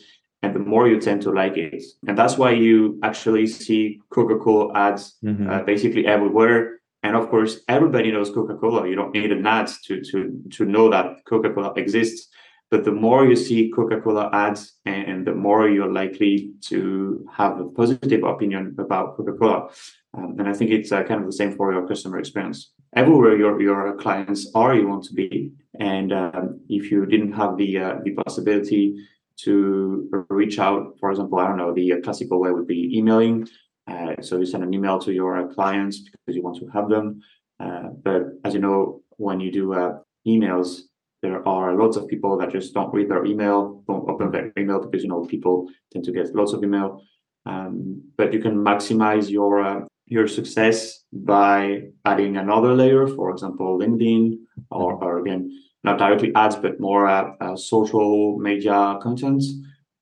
and 0.42 0.54
the 0.54 0.64
more 0.73 0.88
you 0.88 1.00
tend 1.00 1.23
to 1.23 1.30
like 1.30 1.56
it. 1.56 1.82
And 2.08 2.18
that's 2.18 2.37
why 2.37 2.50
you 2.50 2.99
actually 3.02 3.46
see 3.46 4.00
Coca 4.11 4.37
Cola 4.44 4.66
ads 4.75 5.16
mm-hmm. 5.25 5.49
uh, 5.49 5.62
basically 5.62 6.06
everywhere. 6.06 6.80
And 7.02 7.16
of 7.16 7.28
course, 7.28 7.61
everybody 7.68 8.11
knows 8.11 8.30
Coca 8.30 8.56
Cola. 8.56 8.88
You 8.88 8.96
don't 8.96 9.14
need 9.14 9.30
an 9.30 9.46
ad 9.46 9.68
to, 9.87 10.00
to, 10.11 10.42
to 10.56 10.64
know 10.64 10.90
that 10.90 11.06
Coca 11.25 11.50
Cola 11.54 11.73
exists. 11.76 12.28
But 12.71 12.85
the 12.85 12.92
more 12.92 13.25
you 13.26 13.37
see 13.37 13.71
Coca 13.71 14.00
Cola 14.00 14.30
ads, 14.33 14.78
and 14.85 15.26
the 15.26 15.35
more 15.35 15.68
you're 15.68 15.92
likely 15.92 16.52
to 16.68 17.26
have 17.33 17.61
a 17.61 17.66
positive 17.66 18.25
opinion 18.25 18.75
about 18.78 19.16
Coca 19.16 19.33
Cola. 19.33 19.68
Um, 20.16 20.37
and 20.38 20.49
I 20.49 20.54
think 20.54 20.71
it's 20.71 20.92
uh, 20.92 21.02
kind 21.04 21.21
of 21.21 21.26
the 21.26 21.33
same 21.33 21.56
for 21.56 21.73
your 21.73 21.87
customer 21.87 22.18
experience. 22.18 22.73
Everywhere 22.97 23.37
your, 23.37 23.61
your 23.61 23.97
clients 23.97 24.50
are, 24.54 24.75
you 24.75 24.88
want 24.88 25.04
to 25.04 25.14
be. 25.14 25.52
And 25.78 26.12
um, 26.12 26.61
if 26.68 26.90
you 26.90 27.06
didn't 27.06 27.33
have 27.33 27.56
the 27.56 27.78
uh, 27.78 27.94
the 28.04 28.12
possibility 28.12 28.94
to 29.37 30.25
reach 30.28 30.59
out, 30.59 30.97
for 31.00 31.11
example, 31.11 31.38
I 31.38 31.49
don't 31.49 31.56
know, 31.56 31.75
the 31.75 32.00
classical 32.02 32.40
way 32.40 32.50
would 32.50 32.68
be 32.68 32.97
emailing. 32.97 33.49
Uh, 33.87 34.14
so 34.23 34.38
you 34.38 34.47
send 34.47 34.62
an 34.62 34.73
email 34.73 34.99
to 35.00 35.12
your 35.12 35.52
clients 35.52 35.99
because 35.99 36.37
you 36.37 36.42
want 36.42 36.59
to 36.59 36.68
have 36.68 36.88
them. 36.88 37.21
Uh, 37.61 37.88
but 38.02 38.23
as 38.44 38.54
you 38.54 38.61
know, 38.61 39.02
when 39.16 39.40
you 39.40 39.50
do 39.52 39.75
uh, 39.75 39.99
emails, 40.26 40.83
there 41.25 41.47
are 41.49 41.75
lots 41.75 41.97
of 41.97 42.07
people 42.07 42.37
that 42.37 42.52
just 42.52 42.75
don't 42.75 42.93
read 42.93 43.09
their 43.09 43.25
email, 43.25 43.83
don't 43.88 44.09
open 44.11 44.31
their 44.31 44.52
email 44.59 44.78
because 44.78 45.02
you 45.02 45.09
know 45.09 45.23
people 45.25 45.66
tend 45.90 46.04
to 46.04 46.12
get 46.12 46.35
lots 46.35 46.52
of 46.52 46.62
email. 46.62 47.00
Um, 47.47 48.02
but 48.19 48.35
you 48.35 48.40
can 48.40 48.57
maximize 48.71 49.31
your 49.31 49.52
uh, 49.64 49.81
your 50.07 50.28
success 50.28 51.02
by 51.12 51.81
adding 52.04 52.37
another 52.37 52.75
layer, 52.75 53.07
for 53.07 53.31
example, 53.31 53.78
LinkedIn, 53.78 54.37
or, 54.71 55.02
or 55.02 55.19
again, 55.21 55.43
not 55.83 55.99
directly 55.99 56.31
ads, 56.35 56.57
but 56.57 56.78
more 56.78 57.07
uh, 57.07 57.31
uh, 57.40 57.57
social 57.57 58.38
media 58.38 58.99
content. 59.00 59.43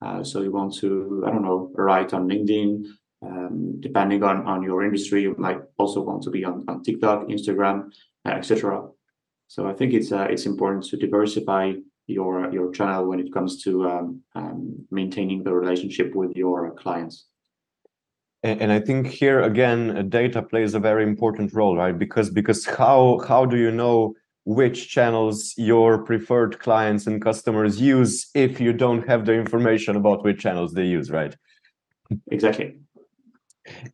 Uh, 0.05 0.25
so 0.25 0.43
you 0.43 0.51
want 0.51 0.75
to, 0.81 1.23
I 1.25 1.31
don't 1.31 1.45
know, 1.45 1.71
write 1.77 2.13
on 2.13 2.29
LinkedIn. 2.29 2.85
Um, 3.25 3.81
depending 3.81 4.25
on, 4.25 4.45
on 4.47 4.65
your 4.65 4.83
industry, 4.83 5.23
you 5.23 5.37
might 5.39 5.61
also 5.79 6.01
want 6.03 6.25
to 6.25 6.31
be 6.31 6.45
on, 6.45 6.65
on 6.67 6.83
TikTok, 6.83 7.29
Instagram, 7.29 7.93
uh, 8.27 8.31
etc. 8.31 8.89
So 9.53 9.69
I 9.69 9.75
think 9.75 9.93
it's 9.93 10.13
uh, 10.13 10.29
it's 10.31 10.47
important 10.47 10.85
to 10.85 10.97
diversify 10.97 11.75
your 12.07 12.51
your 12.55 12.73
channel 12.73 13.07
when 13.11 13.21
it 13.21 13.31
comes 13.35 13.63
to 13.65 13.87
um, 13.87 14.23
um, 14.35 14.87
maintaining 14.91 15.45
the 15.45 15.53
relationship 15.53 16.15
with 16.15 16.33
your 16.35 16.71
clients. 16.83 17.27
And, 18.43 18.63
and 18.63 18.73
I 18.73 18.81
think 18.81 19.09
here 19.09 19.43
again, 19.43 20.09
data 20.09 20.41
plays 20.41 20.73
a 20.73 20.81
very 20.81 21.03
important 21.03 21.53
role, 21.53 21.77
right? 21.77 21.99
Because 21.99 22.31
because 22.31 22.65
how 22.65 23.21
how 23.29 23.45
do 23.45 23.59
you 23.59 23.71
know 23.71 24.15
which 24.45 24.89
channels 24.89 25.53
your 25.59 26.03
preferred 26.03 26.59
clients 26.59 27.07
and 27.07 27.21
customers 27.21 27.79
use 27.79 28.31
if 28.35 28.59
you 28.59 28.73
don't 28.73 29.07
have 29.07 29.27
the 29.27 29.35
information 29.35 29.97
about 29.97 30.25
which 30.25 30.41
channels 30.41 30.73
they 30.73 30.87
use, 30.87 31.11
right? 31.11 31.37
Exactly. 32.31 32.79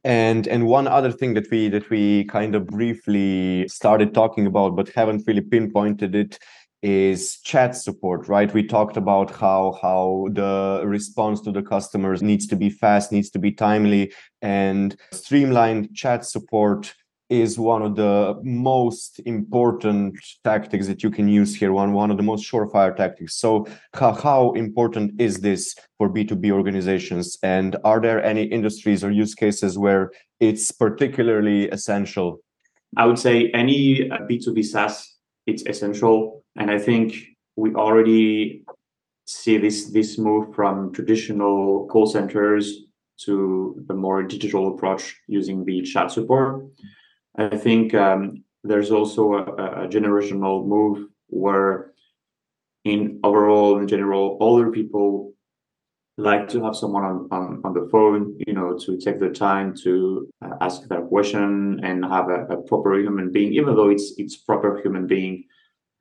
And 0.05 0.47
and 0.47 0.67
one 0.67 0.87
other 0.87 1.13
thing 1.13 1.35
that 1.35 1.51
we 1.51 1.69
that 1.69 1.91
we 1.91 2.25
kind 2.25 2.55
of 2.55 2.67
briefly 2.67 3.69
started 3.69 4.15
talking 4.15 4.47
about 4.47 4.77
but 4.77 4.89
haven't 4.91 5.27
really 5.27 5.43
pinpointed 5.43 6.15
it 6.15 6.39
is 6.81 7.41
chat 7.41 7.75
support 7.77 8.29
right? 8.29 8.53
We 8.55 8.63
talked 8.63 8.97
about 8.97 9.31
how 9.31 9.79
how 9.83 10.29
the 10.33 10.83
response 10.85 11.41
to 11.43 11.53
the 11.53 11.63
customers 11.63 12.23
needs 12.23 12.47
to 12.49 12.57
be 12.57 12.71
fast 12.71 13.13
needs 13.13 13.31
to 13.31 13.39
be 13.39 13.53
timely 13.53 14.13
and 14.41 14.97
streamlined 15.13 15.95
chat 15.95 16.25
support 16.25 16.95
is 17.31 17.59
one 17.59 17.83
of 17.83 17.95
the 17.97 18.39
most 18.43 19.21
important 19.27 20.19
tactics 20.45 20.87
that 20.87 21.03
you 21.03 21.11
can 21.11 21.29
use 21.29 21.55
here 21.55 21.73
one 21.73 21.93
one 21.93 22.11
of 22.11 22.17
the 22.17 22.23
most 22.23 22.51
surefire 22.51 22.95
tactics 22.97 23.37
so 23.37 23.67
how, 23.95 24.13
how 24.13 24.53
important 24.53 25.21
is 25.21 25.41
this 25.41 25.75
for 25.99 26.09
b2b 26.09 26.51
organizations 26.51 27.37
and 27.43 27.77
are 27.85 28.01
there 28.01 28.23
any 28.25 28.45
industries 28.45 29.05
or 29.05 29.11
use 29.11 29.35
cases 29.35 29.79
where 29.79 30.11
it's 30.41 30.73
particularly 30.73 31.69
essential 31.71 32.41
i 32.97 33.05
would 33.05 33.19
say 33.19 33.51
any 33.53 34.11
uh, 34.11 34.19
b2b 34.29 34.65
saas 34.65 35.19
it's 35.49 35.65
essential. 35.67 36.45
And 36.57 36.71
I 36.71 36.79
think 36.79 37.15
we 37.57 37.75
already 37.75 38.65
see 39.27 39.57
this 39.57 39.91
this 39.91 40.19
move 40.19 40.55
from 40.55 40.93
traditional 40.93 41.89
call 41.91 42.07
centers 42.07 42.67
to 43.25 43.83
the 43.89 43.95
more 43.95 44.23
digital 44.23 44.75
approach 44.75 45.17
using 45.27 45.65
the 45.65 45.83
chat 45.83 46.11
support. 46.11 46.67
I 47.39 47.57
think 47.57 47.95
um, 47.95 48.43
there's 48.65 48.91
also 48.91 49.35
a, 49.35 49.85
a, 49.85 49.89
generational 49.89 50.67
move 50.67 51.09
where, 51.29 51.93
in 52.85 53.21
overall, 53.23 53.79
in 53.79 53.87
general, 53.87 54.37
older 54.41 54.73
people 54.73 55.33
like 56.17 56.49
to 56.49 56.65
have 56.65 56.75
someone 56.75 57.05
on, 57.05 57.29
on, 57.31 57.61
on 57.65 57.73
the 57.75 57.89
phone, 57.93 58.37
you 58.45 58.53
know, 58.53 58.77
to 58.77 58.99
take 58.99 59.21
the 59.21 59.31
time 59.31 59.73
to 59.85 60.29
uh, 60.45 60.55
ask 60.61 60.89
their 60.89 61.03
question 61.03 61.81
and 61.85 62.05
have 62.05 62.29
a, 62.29 62.47
a, 62.47 62.57
proper 62.63 62.99
human 62.99 63.31
being, 63.31 63.53
even 63.53 63.77
though 63.77 63.89
it's 63.89 64.15
it's 64.19 64.37
proper 64.37 64.81
human 64.83 65.07
being 65.07 65.45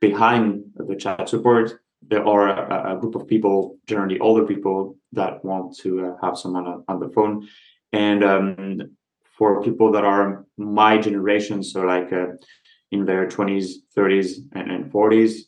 behind 0.01 0.63
the 0.75 0.95
chat 0.95 1.29
support. 1.29 1.79
There 2.01 2.25
are 2.27 2.47
a, 2.47 2.97
a 2.97 2.99
group 2.99 3.13
of 3.13 3.27
people, 3.27 3.77
generally 3.85 4.17
older 4.19 4.45
people, 4.45 4.97
that 5.11 5.45
want 5.45 5.77
to 5.77 6.07
uh, 6.07 6.25
have 6.25 6.37
someone 6.37 6.65
on, 6.65 6.83
on, 6.87 6.99
the 6.99 7.09
phone. 7.09 7.47
And 7.93 8.23
um, 8.23 8.97
for 9.37 9.61
people 9.61 9.91
that 9.91 10.03
are 10.03 10.45
my 10.57 10.97
generation, 10.97 11.63
so 11.63 11.81
like 11.81 12.11
uh, 12.11 12.27
in 12.91 13.05
their 13.05 13.27
20s, 13.27 13.73
30s, 13.95 14.37
and, 14.53 14.71
and 14.71 14.91
40s, 14.91 15.41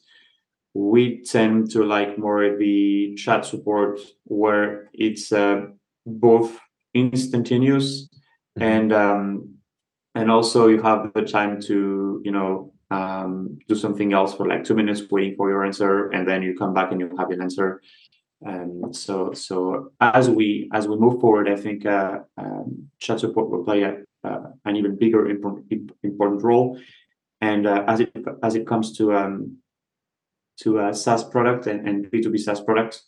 we 0.74 1.24
tend 1.24 1.72
to 1.72 1.84
like 1.84 2.18
more 2.18 2.58
the 2.58 3.16
chat 3.16 3.46
support 3.46 4.00
where 4.26 4.90
it's 4.94 5.32
uh, 5.32 5.62
both 6.06 6.58
instantaneous 6.94 8.08
mm-hmm. 8.58 8.64
and 8.64 8.94
um, 8.94 9.56
and 10.16 10.32
also 10.32 10.68
you 10.68 10.82
have 10.82 11.12
the 11.14 11.22
time 11.22 11.62
to 11.62 12.22
you 12.24 12.32
know 12.32 12.74
um, 12.92 13.60
do 13.68 13.76
something 13.76 14.14
else 14.14 14.34
for 14.34 14.48
like 14.48 14.64
two 14.64 14.76
minutes 14.76 15.02
waiting 15.12 15.36
for 15.36 15.50
your 15.50 15.66
answer 15.66 16.10
and 16.10 16.28
then 16.28 16.42
you 16.42 16.56
come 16.58 16.74
back 16.74 16.92
and 16.92 17.00
you 17.00 17.12
have 17.18 17.30
an 17.30 17.42
answer 17.42 17.82
and 18.42 18.96
so 18.96 19.34
so 19.34 19.92
as 20.00 20.30
we 20.30 20.70
as 20.74 20.88
we 20.88 20.96
move 20.96 21.20
forward 21.20 21.50
i 21.50 21.56
think 21.56 21.86
uh, 21.86 22.20
um, 22.38 22.90
chat 23.00 23.20
support 23.20 23.50
will 23.50 23.64
play 23.64 23.84
a, 23.84 23.98
uh, 24.24 24.44
an 24.66 24.76
even 24.76 24.98
bigger 24.98 25.30
important, 25.30 25.92
important 26.04 26.42
role 26.42 26.80
and 27.42 27.68
uh, 27.68 27.84
as 27.88 28.00
it 28.00 28.14
as 28.44 28.56
it 28.56 28.66
comes 28.66 28.98
to 28.98 29.14
um, 29.14 29.58
to 30.60 30.80
a 30.80 30.94
SaaS 30.94 31.24
product 31.24 31.68
and, 31.68 31.88
and 31.88 32.06
B2B 32.12 32.40
SaaS 32.40 32.62
products. 32.62 33.04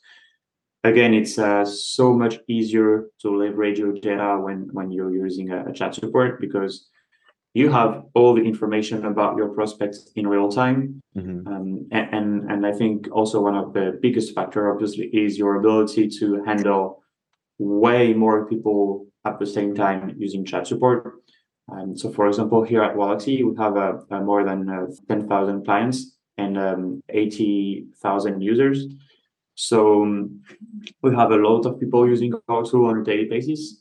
Again, 0.83 1.13
it's 1.13 1.37
uh, 1.37 1.63
so 1.65 2.13
much 2.13 2.39
easier 2.47 3.07
to 3.19 3.37
leverage 3.37 3.77
your 3.77 3.93
data 3.93 4.39
when, 4.41 4.69
when 4.71 4.91
you're 4.91 5.13
using 5.13 5.51
a, 5.51 5.65
a, 5.65 5.73
chat 5.73 5.93
support 5.93 6.41
because 6.41 6.87
you 7.53 7.69
have 7.69 8.03
all 8.13 8.33
the 8.33 8.41
information 8.41 9.05
about 9.05 9.35
your 9.35 9.49
prospects 9.49 10.09
in 10.15 10.27
real 10.27 10.49
time. 10.49 11.01
Mm-hmm. 11.17 11.47
Um, 11.47 11.87
and, 11.91 12.13
and, 12.13 12.51
and 12.51 12.65
I 12.65 12.71
think 12.71 13.09
also 13.11 13.41
one 13.41 13.55
of 13.55 13.73
the 13.73 13.99
biggest 14.01 14.33
factor, 14.33 14.71
obviously, 14.71 15.07
is 15.07 15.37
your 15.37 15.55
ability 15.55 16.07
to 16.19 16.43
handle 16.45 17.03
way 17.57 18.13
more 18.13 18.47
people 18.47 19.07
at 19.25 19.37
the 19.37 19.45
same 19.45 19.75
time 19.75 20.15
using 20.17 20.45
chat 20.45 20.65
support. 20.65 21.21
Um, 21.71 21.95
so, 21.97 22.11
for 22.11 22.27
example, 22.27 22.63
here 22.63 22.83
at 22.83 22.95
Walaxy, 22.95 23.43
we 23.43 23.55
have 23.57 23.77
uh, 23.77 23.93
uh, 24.09 24.19
more 24.21 24.43
than 24.43 24.69
uh, 24.69 24.87
10,000 25.07 25.65
clients 25.65 26.17
and 26.37 26.57
um, 26.57 27.03
80,000 27.09 28.41
users. 28.41 28.87
So 29.55 30.03
um, 30.03 30.41
we 31.01 31.13
have 31.15 31.31
a 31.31 31.35
lot 31.35 31.65
of 31.65 31.79
people 31.79 32.07
using 32.07 32.33
our 32.47 32.63
tool 32.63 32.85
on 32.85 32.99
a 32.99 33.03
daily 33.03 33.25
basis, 33.25 33.80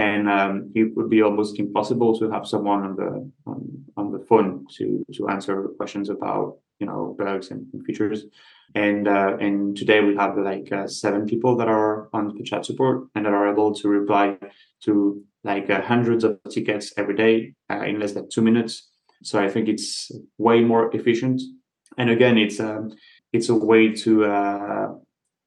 and 0.00 0.28
um, 0.28 0.72
it 0.74 0.96
would 0.96 1.10
be 1.10 1.22
almost 1.22 1.58
impossible 1.58 2.18
to 2.18 2.30
have 2.30 2.46
someone 2.46 2.82
on 2.88 2.96
the 2.96 3.10
on, 3.50 3.58
on 3.96 4.12
the 4.12 4.20
phone 4.28 4.66
to 4.76 5.04
to 5.16 5.28
answer 5.28 5.68
questions 5.76 6.08
about 6.08 6.58
you 6.78 6.86
know 6.86 7.14
bugs 7.18 7.50
and, 7.50 7.66
features. 7.86 8.24
And 8.74 9.08
uh, 9.08 9.36
and 9.40 9.76
today 9.76 10.00
we 10.00 10.14
have 10.16 10.38
like 10.38 10.72
uh, 10.72 10.86
seven 10.86 11.26
people 11.26 11.56
that 11.56 11.68
are 11.68 12.08
on 12.12 12.34
the 12.36 12.44
chat 12.44 12.64
support 12.64 13.08
and 13.14 13.26
that 13.26 13.32
are 13.32 13.52
able 13.52 13.74
to 13.74 13.88
reply 13.88 14.38
to 14.84 14.92
like 15.44 15.68
uh, 15.70 15.82
hundreds 15.82 16.22
of 16.24 16.38
tickets 16.50 16.92
every 16.96 17.16
day 17.24 17.54
uh, 17.70 17.82
in 17.82 17.98
less 17.98 18.12
than 18.12 18.28
two 18.28 18.42
minutes. 18.42 18.88
So 19.22 19.38
I 19.38 19.48
think 19.50 19.68
it's 19.68 20.10
way 20.38 20.60
more 20.60 20.94
efficient 20.94 21.40
and 21.98 22.10
again 22.10 22.38
it's 22.38 22.60
a 22.60 22.76
um, 22.76 22.92
it's 23.32 23.48
a 23.48 23.54
way 23.54 23.92
to 23.92 24.24
uh, 24.24 24.88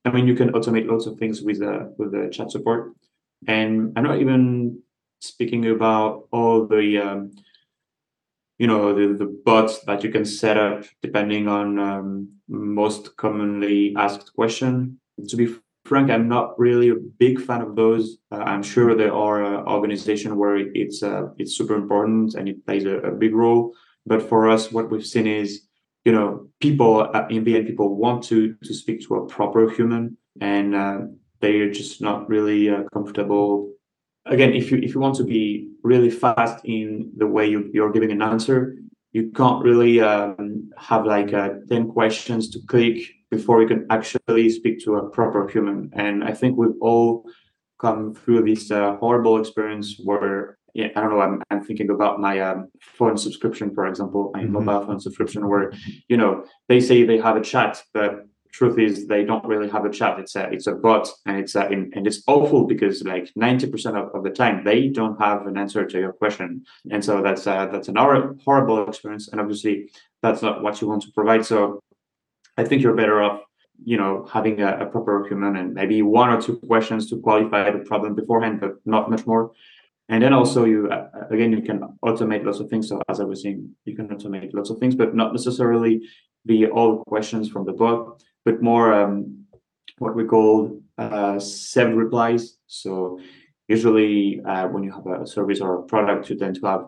i 0.05 0.11
mean 0.11 0.27
you 0.27 0.35
can 0.35 0.49
automate 0.51 0.87
lots 0.87 1.05
of 1.05 1.17
things 1.17 1.41
with 1.41 1.59
the 1.59 1.93
with 1.97 2.11
the 2.11 2.29
chat 2.31 2.51
support 2.51 2.93
and 3.47 3.93
i'm 3.95 4.03
not 4.03 4.19
even 4.19 4.79
speaking 5.21 5.65
about 5.69 6.27
all 6.31 6.67
the 6.67 6.97
um, 6.97 7.31
you 8.57 8.67
know 8.67 8.93
the, 8.93 9.13
the 9.13 9.41
bots 9.45 9.79
that 9.85 10.03
you 10.03 10.11
can 10.11 10.25
set 10.25 10.57
up 10.57 10.83
depending 11.01 11.47
on 11.47 11.79
um, 11.79 12.29
most 12.47 13.15
commonly 13.17 13.93
asked 13.97 14.33
question 14.35 14.99
to 15.27 15.35
be 15.35 15.47
frank, 15.85 16.09
I'm 16.09 16.27
not 16.27 16.57
really 16.57 16.89
a 16.89 16.95
big 16.95 17.41
fan 17.41 17.61
of 17.61 17.75
those. 17.75 18.17
Uh, 18.31 18.37
I'm 18.37 18.63
sure 18.63 18.95
there 18.95 19.13
are 19.13 19.43
uh, 19.43 19.63
organizations 19.71 20.33
where 20.33 20.57
it's 20.57 21.03
uh, 21.03 21.27
it's 21.37 21.57
super 21.57 21.75
important 21.75 22.35
and 22.35 22.47
it 22.47 22.65
plays 22.65 22.85
a, 22.85 22.97
a, 22.99 23.11
big 23.11 23.33
role. 23.35 23.73
But 24.05 24.27
for 24.29 24.49
us, 24.49 24.71
what 24.71 24.89
we've 24.89 25.05
seen 25.05 25.27
is, 25.27 25.67
you 26.05 26.11
know, 26.11 26.47
people 26.59 27.09
uh, 27.13 27.27
in 27.29 27.43
the 27.43 27.55
end, 27.57 27.67
people 27.67 27.95
want 27.95 28.23
to 28.25 28.55
to 28.63 28.73
speak 28.73 29.05
to 29.07 29.15
a 29.15 29.27
proper 29.27 29.69
human, 29.69 30.17
and 30.41 30.75
uh, 30.75 30.99
they're 31.43 31.69
just 31.69 32.01
not 32.01 32.29
really 32.29 32.69
uh, 32.69 32.83
comfortable. 32.93 33.73
Again, 34.25 34.53
if 34.53 34.71
you 34.71 34.77
if 34.77 34.95
you 34.95 35.01
want 35.01 35.15
to 35.17 35.25
be 35.25 35.69
really 35.83 36.09
fast 36.09 36.63
in 36.63 37.11
the 37.17 37.27
way 37.27 37.45
you, 37.53 37.69
you're 37.73 37.91
giving 37.91 38.11
an 38.11 38.21
answer, 38.21 38.77
you 39.11 39.29
can't 39.31 39.61
really 39.61 39.99
um, 39.99 40.71
have 40.77 41.05
like 41.05 41.33
uh, 41.33 41.49
10 41.67 41.91
questions 41.91 42.49
to 42.51 42.59
click 42.65 42.97
before 43.29 43.61
you 43.61 43.67
can 43.67 43.85
actually 43.89 44.49
speak 44.49 44.79
to 44.85 44.95
a 44.95 45.09
proper 45.09 45.47
human. 45.49 45.91
And 45.93 46.23
I 46.23 46.33
think 46.33 46.57
we've 46.57 46.79
all 46.79 47.25
come 47.79 48.15
through 48.15 48.45
this 48.45 48.71
uh, 48.71 48.95
horrible 48.97 49.37
experience 49.41 49.99
where, 50.01 50.57
yeah, 50.73 50.87
I 50.95 51.01
don't 51.01 51.09
know, 51.09 51.19
I'm, 51.19 51.43
I'm 51.51 51.63
thinking 51.63 51.89
about 51.89 52.21
my 52.21 52.39
um, 52.39 52.69
phone 52.79 53.17
subscription, 53.17 53.75
for 53.75 53.85
example, 53.87 54.31
my 54.33 54.43
mm-hmm. 54.43 54.53
mobile 54.53 54.85
phone 54.87 54.99
subscription, 55.01 55.49
where, 55.49 55.73
you 56.07 56.15
know, 56.15 56.45
they 56.69 56.79
say 56.79 57.03
they 57.03 57.19
have 57.19 57.35
a 57.35 57.41
chat, 57.41 57.83
but 57.93 58.25
truth 58.53 58.77
is 58.77 59.07
they 59.07 59.23
don't 59.25 59.45
really 59.45 59.69
have 59.69 59.83
a 59.83 59.89
chat. 59.89 60.19
It's 60.19 60.35
a 60.35 60.43
it's 60.51 60.67
a 60.67 60.75
bot 60.75 61.09
and 61.25 61.37
it's 61.39 61.55
a, 61.55 61.63
and 61.65 62.07
it's 62.07 62.21
awful 62.27 62.65
because 62.65 63.03
like 63.03 63.29
90% 63.37 63.95
of, 63.99 64.15
of 64.15 64.23
the 64.23 64.29
time 64.29 64.63
they 64.63 64.87
don't 64.87 65.19
have 65.19 65.47
an 65.47 65.57
answer 65.57 65.85
to 65.85 65.99
your 65.99 66.13
question. 66.13 66.63
And 66.91 67.03
so 67.03 67.21
that's 67.21 67.45
uh, 67.47 67.65
that's 67.71 67.87
an 67.87 67.97
horrible 67.97 68.87
experience 68.87 69.27
and 69.27 69.41
obviously 69.41 69.89
that's 70.21 70.41
not 70.41 70.61
what 70.63 70.79
you 70.79 70.87
want 70.87 71.01
to 71.03 71.11
provide. 71.11 71.45
So 71.45 71.81
i 72.55 72.63
think 72.63 72.83
you're 72.83 72.95
better 72.95 73.19
off 73.23 73.41
you 73.83 73.97
know 73.97 74.27
having 74.31 74.61
a, 74.61 74.71
a 74.83 74.85
proper 74.85 75.25
human 75.27 75.55
and 75.55 75.73
maybe 75.73 76.03
one 76.03 76.29
or 76.29 76.39
two 76.39 76.57
questions 76.67 77.09
to 77.09 77.19
qualify 77.19 77.71
the 77.71 77.79
problem 77.79 78.13
beforehand 78.13 78.61
but 78.61 78.73
not 78.85 79.09
much 79.09 79.25
more. 79.25 79.51
And 80.09 80.21
then 80.21 80.33
also 80.33 80.65
you 80.65 80.91
uh, 80.91 81.07
again 81.31 81.51
you 81.51 81.63
can 81.69 81.79
automate 82.05 82.45
lots 82.45 82.59
of 82.59 82.69
things. 82.69 82.87
So 82.89 83.01
as 83.09 83.19
i 83.19 83.23
was 83.23 83.41
saying 83.41 83.59
you 83.85 83.95
can 83.95 84.07
automate 84.09 84.53
lots 84.53 84.69
of 84.69 84.77
things 84.77 84.93
but 84.93 85.15
not 85.15 85.33
necessarily 85.33 85.93
be 86.45 86.67
all 86.67 87.03
questions 87.05 87.49
from 87.49 87.65
the 87.65 87.73
bot 87.73 88.21
but 88.45 88.61
more 88.61 88.93
um, 88.93 89.45
what 89.97 90.15
we 90.15 90.25
call 90.25 90.81
uh, 90.97 91.39
saved 91.39 91.93
replies. 91.93 92.57
So 92.67 93.19
usually 93.67 94.41
uh, 94.45 94.67
when 94.67 94.83
you 94.83 94.91
have 94.91 95.07
a 95.07 95.27
service 95.27 95.61
or 95.61 95.79
a 95.79 95.83
product, 95.83 96.29
you 96.29 96.37
tend 96.37 96.55
to 96.55 96.65
have 96.67 96.85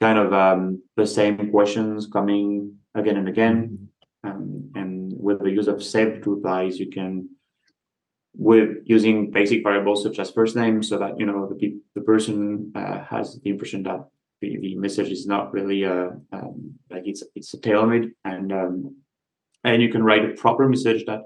kind 0.00 0.18
of 0.18 0.32
um, 0.32 0.82
the 0.96 1.06
same 1.06 1.50
questions 1.50 2.06
coming 2.06 2.76
again 2.94 3.16
and 3.16 3.28
again. 3.28 3.88
Um, 4.22 4.70
and 4.74 5.12
with 5.16 5.40
the 5.40 5.50
use 5.50 5.68
of 5.68 5.82
saved 5.82 6.26
replies, 6.26 6.78
you 6.78 6.90
can 6.90 7.28
with 8.36 8.78
using 8.84 9.30
basic 9.30 9.62
variables 9.62 10.02
such 10.02 10.18
as 10.18 10.30
first 10.30 10.56
name, 10.56 10.82
so 10.82 10.98
that 10.98 11.18
you 11.18 11.26
know 11.26 11.46
the 11.46 11.78
the 11.94 12.00
person 12.00 12.72
uh, 12.74 13.04
has 13.04 13.38
the 13.42 13.50
impression 13.50 13.82
that 13.84 14.00
the, 14.40 14.58
the 14.58 14.74
message 14.74 15.10
is 15.10 15.26
not 15.26 15.52
really 15.52 15.84
uh, 15.84 16.10
um, 16.32 16.74
like 16.90 17.06
it's 17.06 17.22
it's 17.36 17.54
a 17.54 17.60
tailor-made 17.60 18.12
and 18.24 18.52
um, 18.52 18.96
and 19.64 19.82
you 19.82 19.88
can 19.88 20.02
write 20.02 20.24
a 20.24 20.34
proper 20.34 20.68
message 20.68 21.04
that 21.06 21.22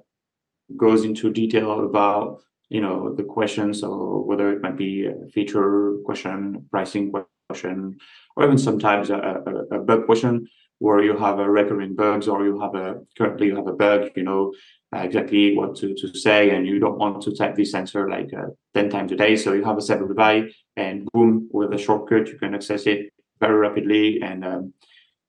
goes 0.76 1.04
into 1.04 1.32
detail 1.32 1.84
about 1.84 2.40
you 2.68 2.80
know 2.80 3.14
the 3.14 3.22
questions 3.22 3.82
or 3.82 4.24
whether 4.24 4.52
it 4.52 4.62
might 4.62 4.76
be 4.76 5.06
a 5.06 5.14
feature 5.32 5.96
question 6.04 6.66
pricing 6.70 7.12
question 7.48 7.96
or 8.36 8.44
even 8.44 8.58
sometimes 8.58 9.10
a, 9.10 9.16
a, 9.16 9.76
a, 9.76 9.78
bug 9.78 10.04
question 10.04 10.46
where 10.78 11.02
you 11.02 11.16
have 11.16 11.38
a 11.38 11.50
recurring 11.50 11.94
bugs 11.96 12.28
or 12.28 12.44
you 12.44 12.60
have 12.60 12.74
a 12.74 12.96
currently 13.16 13.46
you 13.46 13.56
have 13.56 13.66
a 13.66 13.72
bug 13.72 14.10
you 14.16 14.22
know 14.22 14.52
uh, 14.94 15.00
exactly 15.00 15.54
what 15.54 15.76
to, 15.76 15.94
to 15.94 16.18
say 16.18 16.50
and 16.50 16.66
you 16.66 16.78
don't 16.78 16.98
want 16.98 17.20
to 17.22 17.34
type 17.34 17.54
this 17.54 17.74
answer 17.74 18.08
like 18.08 18.32
uh, 18.32 18.46
10 18.74 18.88
times 18.88 19.12
a 19.12 19.16
day. 19.16 19.36
So 19.36 19.52
you 19.52 19.62
have 19.64 19.76
a 19.76 19.82
separate 19.82 20.06
reply 20.06 20.48
and 20.76 21.06
boom 21.12 21.48
with 21.52 21.74
a 21.74 21.78
shortcut 21.78 22.28
you 22.28 22.38
can 22.38 22.54
access 22.54 22.86
it 22.86 23.12
very 23.38 23.56
rapidly 23.56 24.20
and 24.22 24.44
um, 24.44 24.72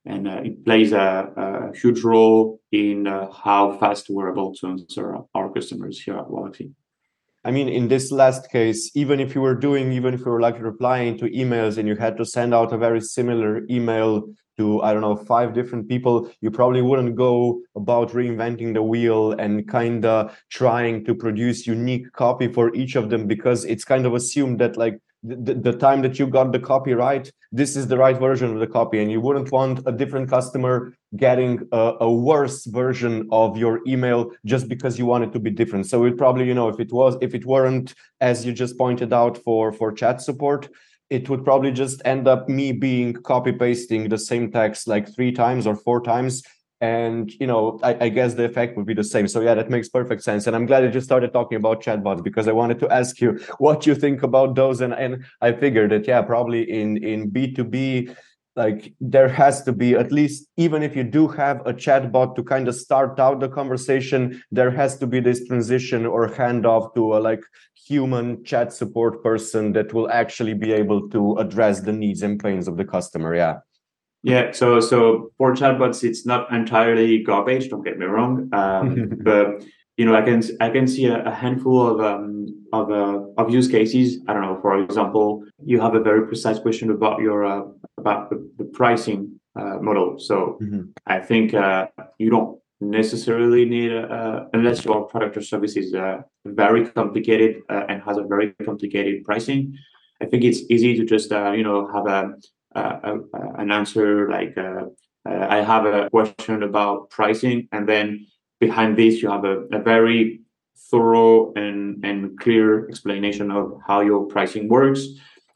and 0.10 0.28
uh, 0.28 0.42
it 0.44 0.66
plays 0.66 0.92
a, 0.92 1.32
a, 1.46 1.78
huge 1.78 2.02
role 2.04 2.60
in 2.72 3.06
uh, 3.06 3.32
how 3.32 3.78
fast 3.78 4.10
we're 4.10 4.32
able 4.32 4.54
to 4.56 4.68
answer 4.68 5.16
our 5.36 5.54
customers 5.54 6.02
here 6.02 6.18
at 6.18 6.26
Walaxy. 6.26 6.72
I 7.46 7.52
mean, 7.52 7.70
in 7.70 7.88
this 7.88 8.12
last 8.12 8.52
case, 8.52 8.92
even 8.96 9.20
if 9.20 9.34
you 9.34 9.42
were 9.42 9.56
doing, 9.56 9.94
even 9.94 10.14
if 10.14 10.22
you 10.22 10.32
were 10.32 10.42
like 10.42 10.60
replying 10.60 11.18
to 11.20 11.30
emails 11.30 11.78
and 11.78 11.88
you 11.88 11.96
had 11.96 12.18
to 12.18 12.26
send 12.26 12.54
out 12.54 12.74
a 12.74 12.78
very 12.78 13.00
similar 13.00 13.62
email 13.70 14.24
to, 14.58 14.82
I 14.82 14.92
don't 14.92 15.02
know, 15.02 15.16
five 15.16 15.54
different 15.54 15.88
people, 15.88 16.30
you 16.42 16.52
probably 16.52 16.82
wouldn't 16.82 17.16
go 17.16 17.62
about 17.76 18.10
reinventing 18.10 18.74
the 18.74 18.84
wheel 18.84 19.34
and 19.34 19.66
kind 19.70 20.04
of 20.06 20.38
trying 20.50 21.06
to 21.06 21.16
produce 21.16 21.66
unique 21.66 22.12
copy 22.12 22.52
for 22.52 22.76
each 22.76 22.96
of 22.96 23.10
them 23.10 23.26
because 23.26 23.64
it's 23.64 23.86
kind 23.86 24.06
of 24.06 24.16
assumed 24.16 24.60
that 24.60 24.76
like 24.76 25.00
the, 25.24 25.54
the 25.54 25.74
time 25.74 26.02
that 26.02 26.18
you 26.18 26.28
got 26.28 26.52
the 26.52 26.60
copyright 26.60 27.32
this 27.52 27.76
is 27.76 27.88
the 27.88 27.98
right 27.98 28.18
version 28.18 28.54
of 28.54 28.60
the 28.60 28.68
copy. 28.68 29.02
And 29.02 29.12
you 29.12 29.22
wouldn't 29.22 29.52
want 29.52 29.82
a 29.88 29.92
different 29.92 30.30
customer 30.30 30.94
getting 31.16 31.68
a, 31.72 31.94
a, 32.02 32.12
worse 32.12 32.66
version 32.66 33.28
of 33.32 33.58
your 33.58 33.82
email 33.88 34.32
just 34.46 34.70
because 34.70 35.00
you 35.00 35.06
want 35.08 35.24
it 35.24 35.34
to 35.34 35.40
be 35.40 35.50
different. 35.50 35.88
So 35.88 36.06
it 36.06 36.18
probably, 36.18 36.46
you 36.46 36.54
know, 36.54 36.70
if 36.70 36.80
it 36.80 36.94
was, 36.94 37.18
if 37.22 37.34
it 37.34 37.46
weren't, 37.46 37.96
as 38.22 38.46
you 38.46 38.54
just 38.54 38.78
pointed 38.78 39.12
out 39.14 39.38
for, 39.38 39.74
for 39.74 39.92
chat 39.92 40.22
support, 40.22 40.70
it 41.10 41.28
would 41.28 41.44
probably 41.44 41.72
just 41.72 42.04
end 42.06 42.28
up 42.28 42.48
me 42.48 42.72
being 42.72 43.14
copy 43.14 43.52
pasting 43.52 44.10
the 44.10 44.18
same 44.18 44.52
text 44.52 44.88
like 44.88 45.14
three 45.16 45.32
times 45.32 45.66
or 45.66 45.76
four 45.76 46.02
times 46.02 46.44
and 46.82 47.32
you 47.40 47.48
know 47.48 47.80
I, 47.84 48.06
I, 48.06 48.10
guess 48.10 48.36
the 48.36 48.46
effect 48.46 48.78
would 48.78 48.86
be 48.86 48.94
the 48.94 49.04
same. 49.04 49.28
So 49.28 49.42
yeah 49.42 49.54
that 49.54 49.70
makes 49.70 49.90
perfect 49.90 50.24
sense. 50.24 50.48
And 50.48 50.56
i'm 50.56 50.66
glad 50.66 50.82
that 50.82 50.94
you 50.94 51.02
started 51.02 51.34
talking 51.34 51.58
about 51.58 51.84
chatbots 51.84 52.24
because 52.24 52.48
i 52.48 52.52
wanted 52.52 52.80
to 52.80 52.90
ask 52.90 53.20
you 53.20 53.40
what 53.58 53.86
you 53.86 53.96
think 53.96 54.24
about 54.24 54.56
those. 54.56 54.82
And 54.82 54.94
and 54.94 55.26
i 55.42 55.52
figured 55.52 55.92
that 55.92 56.08
yeah 56.08 56.22
probably 56.22 56.70
in 56.70 57.04
in 57.04 57.32
b2b 57.32 58.16
like 58.56 58.94
there 59.00 59.30
has 59.30 59.62
to 59.64 59.72
be 59.72 59.94
at 59.94 60.12
least 60.12 60.48
even 60.58 60.84
if 60.84 60.96
you 60.96 61.04
do 61.04 61.28
have 61.28 61.62
a 61.66 61.74
chatbot 61.74 62.36
to 62.36 62.44
kind 62.44 62.68
of 62.68 62.76
start 62.76 63.20
out 63.20 63.40
the 63.40 63.48
conversation 63.48 64.42
there 64.52 64.72
has 64.72 64.98
to 64.98 65.08
be 65.08 65.20
this 65.20 65.46
transition 65.48 66.06
or 66.06 66.28
handoff 66.28 66.94
to 66.96 67.16
a 67.16 67.20
like 67.20 67.44
human 67.88 68.44
chat 68.44 68.74
support 68.74 69.24
person 69.24 69.74
that 69.74 69.94
will 69.94 70.10
actually 70.10 70.54
be 70.54 70.74
able 70.74 71.10
to 71.10 71.36
address 71.38 71.82
the 71.82 71.94
needs 71.94 72.22
and 72.22 72.40
pains 72.40 72.68
of 72.68 72.78
the 72.78 72.86
customer. 72.86 73.36
Yeah 73.36 73.60
yeah, 74.24 74.52
so 74.52 74.80
so 74.80 75.32
for 75.38 75.54
chatbots, 75.54 76.04
it's 76.04 76.26
not 76.26 76.52
entirely 76.52 77.24
garbage. 77.24 77.70
Don't 77.70 77.84
get 77.84 77.98
me 77.98 78.06
wrong, 78.06 78.50
um, 78.54 79.10
but 79.24 79.64
you 79.98 80.06
know, 80.06 80.16
I 80.16 80.22
can 80.22 80.42
I 80.60 80.70
can 80.70 80.88
see 80.88 81.06
a, 81.06 81.24
a 81.26 81.32
handful 81.32 81.88
of 81.88 82.00
um, 82.02 82.48
of 82.74 82.92
uh, 82.92 83.22
of 83.38 83.50
use 83.50 83.68
cases. 83.68 84.20
I 84.28 84.34
don't 84.34 84.42
know. 84.42 84.60
For 84.62 84.82
example, 84.84 85.44
you 85.64 85.80
have 85.80 85.96
a 85.96 86.02
very 86.02 86.28
precise 86.28 86.60
question 86.60 86.92
about 86.92 87.22
your 87.22 87.46
uh, 87.46 87.64
about 87.98 88.30
the, 88.30 88.50
the 88.58 88.66
pricing 88.66 89.40
uh, 89.56 89.78
model. 89.82 90.20
So 90.20 90.58
mm-hmm. 90.62 90.82
I 91.08 91.20
think 91.20 91.54
uh, 91.54 91.88
you 92.18 92.30
don't 92.30 92.60
necessarily 92.82 93.66
need 93.66 93.92
a, 93.92 94.48
unless 94.54 94.86
your 94.86 95.08
product 95.08 95.38
or 95.38 95.42
service 95.42 95.76
is 95.76 95.94
uh, 95.94 96.22
very 96.46 96.90
complicated 96.90 97.62
uh, 97.70 97.84
and 97.90 98.02
has 98.04 98.18
a 98.18 98.24
very 98.24 98.54
complicated 98.64 99.24
pricing. 99.24 99.78
I 100.22 100.26
think 100.26 100.44
it's 100.44 100.62
easy 100.70 100.96
to 100.98 101.06
just 101.06 101.32
you 101.32 101.64
know 101.64 101.88
have 101.94 102.06
a 102.06 102.10
uh, 102.10 102.28
an 102.76 103.72
answer 103.72 104.30
like 104.30 104.58
uh, 104.58 104.86
uh, 105.28 105.48
I 105.50 105.62
have 105.62 105.86
a 105.86 106.10
question 106.10 106.64
about 106.64 107.10
pricing, 107.10 107.68
and 107.72 107.88
then 107.88 108.28
behind 108.60 108.98
this 108.98 109.22
you 109.22 109.30
have 109.30 109.46
a, 109.46 109.62
a 109.72 109.80
very 109.80 110.42
thorough 110.92 111.54
and, 111.56 112.04
and 112.06 112.40
clear 112.40 112.88
explanation 112.88 113.52
of 113.52 113.80
how 113.86 114.02
your 114.02 114.26
pricing 114.26 114.68
works. 114.68 115.08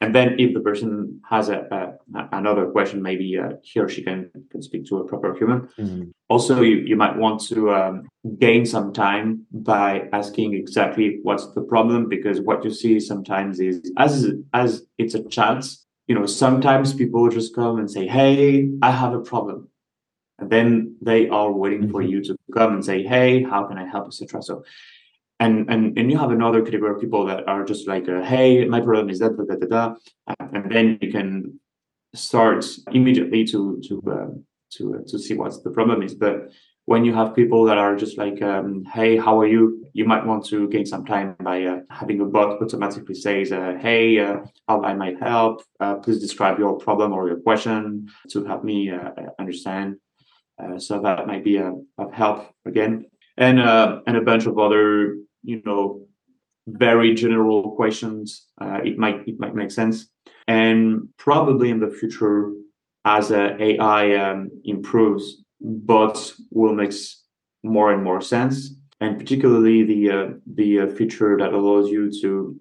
And 0.02 0.14
then 0.14 0.36
if 0.38 0.54
the 0.54 0.60
person 0.60 1.22
has 1.30 1.48
a, 1.48 1.66
a 1.72 2.28
another 2.34 2.66
question, 2.72 3.02
maybe 3.02 3.40
uh, 3.40 3.54
he 3.62 3.80
or 3.80 3.88
she 3.88 4.04
can, 4.04 4.30
can 4.52 4.62
speak 4.62 4.86
to 4.88 4.98
a 4.98 5.06
proper 5.06 5.34
human. 5.34 5.62
Mm-hmm. 5.80 6.10
Also, 6.28 6.62
you, 6.62 6.78
you 6.78 6.98
might 6.98 7.16
want 7.16 7.40
to 7.48 7.74
um, 7.74 8.08
gain 8.38 8.66
some 8.66 8.92
time 8.92 9.46
by 9.52 10.10
asking 10.12 10.56
exactly 10.56 11.20
what's 11.24 11.54
the 11.54 11.62
problem, 11.62 12.10
because 12.10 12.42
what 12.42 12.66
you 12.66 12.72
see 12.72 13.00
sometimes 13.00 13.62
is 13.62 13.94
as 13.98 14.30
as 14.54 14.86
it's 14.98 15.16
a 15.16 15.24
chance 15.24 15.83
you 16.08 16.16
know, 16.16 16.26
sometimes 16.26 16.94
people 16.94 17.30
just 17.30 17.56
come 17.56 17.80
and 17.80 17.90
say, 17.90 18.08
Hey, 18.08 18.70
I 18.82 18.92
have 18.92 19.14
a 19.14 19.22
problem. 19.22 19.70
And 20.40 20.50
then 20.50 20.98
they 21.02 21.30
are 21.30 21.52
waiting 21.52 21.90
for 21.90 22.02
mm-hmm. 22.02 22.12
you 22.12 22.24
to 22.24 22.38
come 22.54 22.74
and 22.74 22.86
say, 22.86 23.04
Hey, 23.04 23.44
how 23.44 23.66
can 23.66 23.78
I 23.78 23.88
help, 23.88 24.08
etc. 24.08 24.42
So 24.42 24.64
and 25.40 25.70
and 25.70 25.98
and 25.98 26.12
you 26.12 26.18
have 26.18 26.32
another 26.32 26.62
category 26.62 26.92
of 26.94 27.02
people 27.02 27.26
that 27.26 27.48
are 27.48 27.64
just 27.64 27.88
like, 27.88 28.08
uh, 28.08 28.22
Hey, 28.22 28.66
my 28.66 28.82
problem 28.82 29.10
is 29.10 29.20
that, 29.20 29.38
da, 29.38 29.44
da, 29.44 29.56
da, 29.56 29.68
da. 29.68 29.96
and 30.54 30.72
then 30.72 30.98
you 31.02 31.12
can 31.12 31.60
start 32.14 32.66
immediately 32.92 33.44
to 33.46 33.82
to 33.88 34.04
uh, 34.12 34.28
to 34.78 34.96
uh, 34.96 35.02
to 35.08 35.20
see 35.20 35.36
what 35.36 35.64
the 35.64 35.72
problem 35.72 36.04
is. 36.04 36.14
But 36.14 36.52
when 36.86 37.06
you 37.06 37.14
have 37.14 37.36
people 37.36 37.64
that 37.66 37.78
are 37.78 37.96
just 37.96 38.18
like, 38.18 38.42
um, 38.42 38.84
"Hey, 38.86 39.16
how 39.18 39.40
are 39.40 39.48
you?" 39.48 39.86
You 39.94 40.06
might 40.06 40.26
want 40.26 40.46
to 40.46 40.68
gain 40.68 40.86
some 40.86 41.06
time 41.06 41.36
by 41.40 41.64
uh, 41.64 41.80
having 41.90 42.20
a 42.22 42.26
bot 42.26 42.62
automatically 42.62 43.16
says, 43.16 43.52
uh, 43.52 43.78
"Hey, 43.80 44.20
uh, 44.20 44.40
I 44.68 44.94
might 44.94 45.20
help? 45.20 45.62
Uh, 45.80 45.96
please 45.96 46.20
describe 46.20 46.60
your 46.60 46.78
problem 46.78 47.14
or 47.14 47.28
your 47.28 47.40
question 47.40 48.10
to 48.32 48.44
help 48.46 48.64
me 48.64 48.90
uh, 48.92 49.12
understand." 49.40 49.98
Uh, 50.62 50.78
so 50.78 51.00
that 51.02 51.28
might 51.28 51.44
be 51.44 51.58
a 51.58 51.74
help 52.12 52.50
again, 52.66 53.06
and 53.38 53.60
and 53.60 54.18
a 54.18 54.22
bunch 54.22 54.46
of 54.46 54.60
other 54.60 55.18
you 55.44 55.62
know 55.66 56.08
very 56.68 57.14
general 57.14 57.76
questions, 57.76 58.48
it 58.84 58.98
might 58.98 59.28
it 59.28 59.40
might 59.40 59.56
make 59.56 59.72
sense. 59.72 60.10
And 60.48 61.10
probably 61.18 61.70
in 61.70 61.80
the 61.80 61.90
future, 61.90 62.52
as 63.06 63.32
AI 63.32 64.16
um, 64.16 64.50
improves, 64.66 65.43
bots 65.64 66.42
will 66.52 66.74
make 66.74 66.94
more 67.64 67.94
and 67.94 68.04
more 68.04 68.22
sense. 68.22 68.76
And 69.00 69.18
particularly 69.18 69.84
the 69.84 70.12
uh, 70.12 70.28
the 70.46 70.82
uh, 70.82 70.88
feature 70.88 71.38
that 71.38 71.54
allows 71.54 71.90
you 71.90 72.12
to 72.22 72.56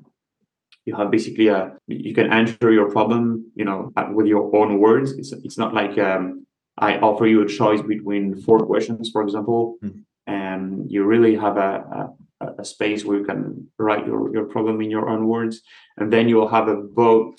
you 0.87 0.97
have 0.97 1.11
basically 1.11 1.49
a 1.49 1.77
you 1.87 2.15
can 2.15 2.33
answer 2.33 2.73
your 2.73 2.91
problem 2.91 3.53
you 3.55 3.65
know 3.65 3.93
with 4.13 4.27
your 4.27 4.55
own 4.57 4.79
words. 4.79 5.13
It's 5.13 5.33
it's 5.33 5.59
not 5.59 5.75
like 5.75 5.99
um, 5.99 6.47
I 6.79 6.99
offer 6.99 7.27
you 7.27 7.43
a 7.43 7.49
choice 7.49 7.83
between 7.83 8.41
four 8.43 8.59
questions, 8.61 9.11
for 9.11 9.23
example, 9.23 9.77
mm. 9.85 10.03
and 10.27 10.91
you 10.91 11.05
really 11.05 11.37
have 11.37 11.57
a, 11.59 12.09
a, 12.41 12.47
a 12.59 12.65
space 12.65 13.05
where 13.05 13.19
you 13.19 13.25
can 13.25 13.69
write 13.79 14.07
your, 14.07 14.33
your 14.33 14.47
problem 14.47 14.81
in 14.81 14.91
your 14.91 15.09
own 15.09 15.29
words, 15.29 15.61
and 15.99 16.13
then 16.13 16.29
you'll 16.29 16.49
have 16.49 16.69
a 16.69 16.77
bot 16.77 17.35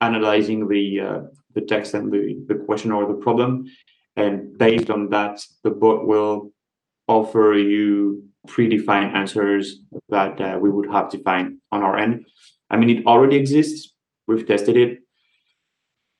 analyzing 0.00 0.68
the 0.68 1.00
uh, 1.00 1.20
the 1.54 1.62
text 1.62 1.94
and 1.94 2.12
the, 2.12 2.36
the 2.46 2.54
question 2.54 2.92
or 2.92 3.06
the 3.06 3.14
problem, 3.14 3.66
and 4.16 4.56
based 4.58 4.90
on 4.90 5.10
that, 5.10 5.40
the 5.64 5.70
bot 5.70 6.06
will 6.06 6.52
offer 7.06 7.54
you 7.54 8.24
predefined 8.46 9.14
answers 9.14 9.80
that 10.08 10.40
uh, 10.40 10.58
we 10.60 10.70
would 10.70 10.90
have 10.90 11.10
defined 11.10 11.58
on 11.72 11.82
our 11.82 11.96
end. 11.96 12.26
I 12.70 12.76
mean, 12.76 12.90
it 12.90 13.06
already 13.06 13.36
exists. 13.36 13.94
We've 14.26 14.46
tested 14.46 14.76
it, 14.76 14.98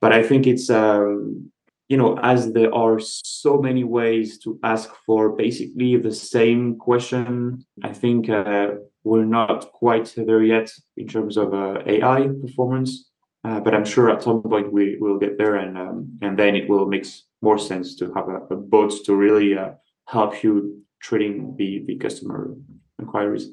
but 0.00 0.12
I 0.12 0.22
think 0.22 0.46
it's 0.46 0.68
um, 0.68 1.50
you 1.90 1.96
know, 1.96 2.16
as 2.22 2.52
there 2.52 2.72
are 2.72 3.00
so 3.00 3.58
many 3.60 3.82
ways 3.82 4.38
to 4.38 4.60
ask 4.62 4.94
for 5.04 5.30
basically 5.30 5.96
the 5.96 6.14
same 6.14 6.76
question, 6.76 7.66
I 7.82 7.92
think 7.92 8.30
uh, 8.30 8.74
we're 9.02 9.24
not 9.24 9.72
quite 9.72 10.14
there 10.16 10.44
yet 10.44 10.70
in 10.96 11.08
terms 11.08 11.36
of 11.36 11.52
uh, 11.52 11.82
AI 11.84 12.28
performance. 12.40 13.09
Uh, 13.42 13.58
but 13.58 13.74
I'm 13.74 13.86
sure 13.86 14.10
at 14.10 14.22
some 14.22 14.42
point 14.42 14.72
we 14.72 14.98
will 15.00 15.18
get 15.18 15.38
there, 15.38 15.56
and 15.56 15.78
um, 15.78 16.18
and 16.20 16.38
then 16.38 16.54
it 16.54 16.68
will 16.68 16.86
make 16.86 17.06
more 17.40 17.58
sense 17.58 17.96
to 17.96 18.12
have 18.14 18.28
a, 18.28 18.54
a 18.54 18.56
bot 18.56 18.92
to 19.06 19.14
really 19.14 19.56
uh, 19.56 19.70
help 20.06 20.42
you 20.42 20.82
treating 21.00 21.56
the 21.56 21.82
the 21.86 21.96
customer 21.96 22.54
inquiries. 22.98 23.50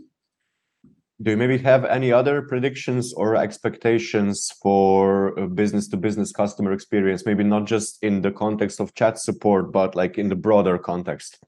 Do 1.20 1.32
you 1.32 1.38
maybe 1.38 1.58
have 1.60 1.84
any 1.86 2.12
other 2.12 2.44
predictions 2.44 3.12
or 3.14 3.36
expectations 3.36 4.52
for 4.62 5.32
business 5.48 5.88
to 5.88 5.98
business 5.98 6.32
customer 6.32 6.74
experience? 6.74 7.26
Maybe 7.26 7.44
not 7.44 7.66
just 7.66 7.98
in 8.04 8.22
the 8.22 8.32
context 8.32 8.80
of 8.80 8.94
chat 8.94 9.18
support 9.18 9.72
but 9.72 9.96
like 9.96 10.20
in 10.20 10.30
the 10.30 10.36
broader 10.36 10.78
context. 10.78 11.40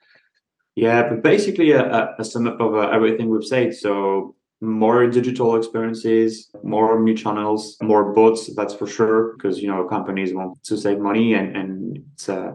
Yeah 0.76 1.08
but 1.10 1.22
basically 1.22 1.72
a, 1.72 2.16
a 2.18 2.24
sum 2.24 2.48
up 2.48 2.60
of 2.60 2.74
uh, 2.74 2.90
everything 2.90 3.30
we've 3.30 3.46
said. 3.46 3.76
So 3.76 4.36
more 4.62 5.08
digital 5.08 5.56
experiences 5.56 6.50
more 6.64 7.00
new 7.00 7.16
channels 7.16 7.78
more 7.82 8.14
bots 8.14 8.54
that's 8.56 8.74
for 8.74 8.88
sure 8.88 9.34
because 9.34 9.62
you 9.62 9.68
know 9.68 9.86
companies 9.86 10.34
want 10.34 10.62
to 10.64 10.78
save 10.78 11.00
money 11.00 11.34
and 11.34 11.56
and 11.56 12.04
it's 12.14 12.28
uh 12.28 12.52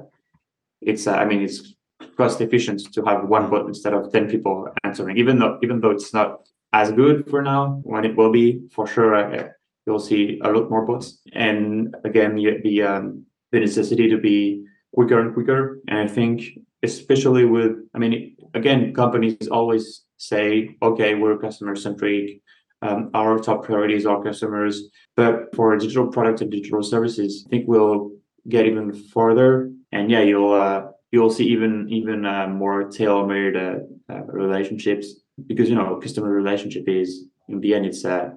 it's 0.83 1.07
uh, 1.07 1.15
i 1.15 1.25
mean 1.25 1.41
it's 1.43 1.75
cost 2.19 2.41
efficient 2.41 2.81
to 2.93 3.03
have 3.05 3.27
one 3.29 3.49
bot 3.49 3.67
instead 3.67 3.95
of 3.95 4.13
10 4.13 4.29
people 4.29 4.69
answering 4.85 5.17
even 5.17 5.39
though 5.39 5.59
even 5.63 5.81
though 5.81 5.91
it's 5.91 6.13
not 6.13 6.41
as 6.75 6.91
good 6.91 7.31
for 7.31 7.41
now. 7.41 7.81
When 7.85 8.05
it 8.05 8.17
will 8.17 8.33
be, 8.33 8.69
for 8.73 8.87
sure, 8.87 9.15
uh, 9.15 9.49
you'll 9.87 10.01
see 10.01 10.41
a 10.43 10.51
lot 10.51 10.69
more 10.69 10.85
bots. 10.85 11.21
And 11.33 11.95
again, 12.05 12.35
the 12.35 12.83
um, 12.83 13.25
the 13.53 13.61
necessity 13.61 14.09
to 14.11 14.19
be 14.19 14.67
quicker 14.93 15.21
and 15.21 15.33
quicker. 15.33 15.79
And 15.89 15.99
I 16.01 16.09
think, 16.09 16.43
especially 16.83 17.45
with, 17.45 17.73
I 17.95 17.99
mean, 17.99 18.37
again, 18.55 18.93
companies 18.93 19.49
always 19.49 20.03
say, 20.29 20.77
okay, 20.83 21.15
we're 21.15 21.39
customer 21.39 21.77
centric. 21.77 22.41
Um, 22.83 23.11
our 23.15 23.39
top 23.39 23.65
priorities 23.65 24.05
are 24.05 24.23
customers. 24.23 24.89
But 25.17 25.55
for 25.55 25.77
digital 25.77 26.09
products 26.09 26.43
and 26.43 26.51
digital 26.51 26.83
services, 26.83 27.45
I 27.47 27.51
think 27.51 27.69
we'll 27.69 28.11
get 28.49 28.67
even 28.67 28.93
further. 28.93 29.71
And 29.93 30.11
yeah, 30.11 30.21
you'll 30.21 30.53
uh, 30.53 30.89
you'll 31.13 31.31
see 31.31 31.47
even 31.47 31.89
even 31.89 32.27
uh, 32.27 32.49
more 32.49 32.91
tailor-made 32.91 33.57
uh, 33.57 33.77
uh 34.13 34.25
relationships 34.25 35.07
because 35.47 35.69
you 35.69 35.77
know 35.77 36.01
customer 36.01 36.31
relationship 36.31 36.85
is 36.89 37.27
in 37.49 37.61
the 37.61 37.75
end 37.75 37.87
it's 37.87 38.05
uh, 38.05 38.31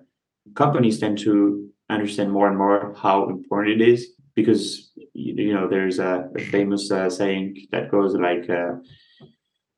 companies 0.55 0.99
tend 0.99 1.17
to 1.17 1.69
understand 1.89 2.31
more 2.31 2.47
and 2.47 2.57
more 2.57 2.93
how 2.95 3.29
important 3.29 3.81
it 3.81 3.87
is 3.87 4.13
because 4.35 4.91
you 5.13 5.53
know 5.53 5.67
there's 5.67 5.99
a, 5.99 6.29
a 6.35 6.41
famous 6.55 6.91
uh, 6.91 7.09
saying 7.09 7.67
that 7.71 7.89
goes 7.89 8.13
like 8.13 8.49
uh, 8.49 8.73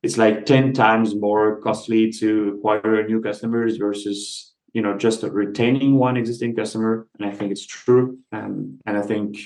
it's 0.02 0.16
like 0.16 0.46
10 0.46 0.72
times 0.72 1.14
more 1.14 1.60
costly 1.60 2.10
to 2.12 2.54
acquire 2.56 3.06
new 3.06 3.20
customers 3.20 3.76
versus 3.76 4.54
you 4.72 4.82
know 4.82 4.96
just 4.96 5.22
retaining 5.22 5.96
one 5.96 6.16
existing 6.16 6.54
customer. 6.54 7.06
And 7.18 7.28
i 7.28 7.32
think 7.32 7.52
it's 7.52 7.66
true. 7.66 8.18
Um, 8.32 8.78
and 8.86 8.96
i 8.96 9.02
think 9.02 9.36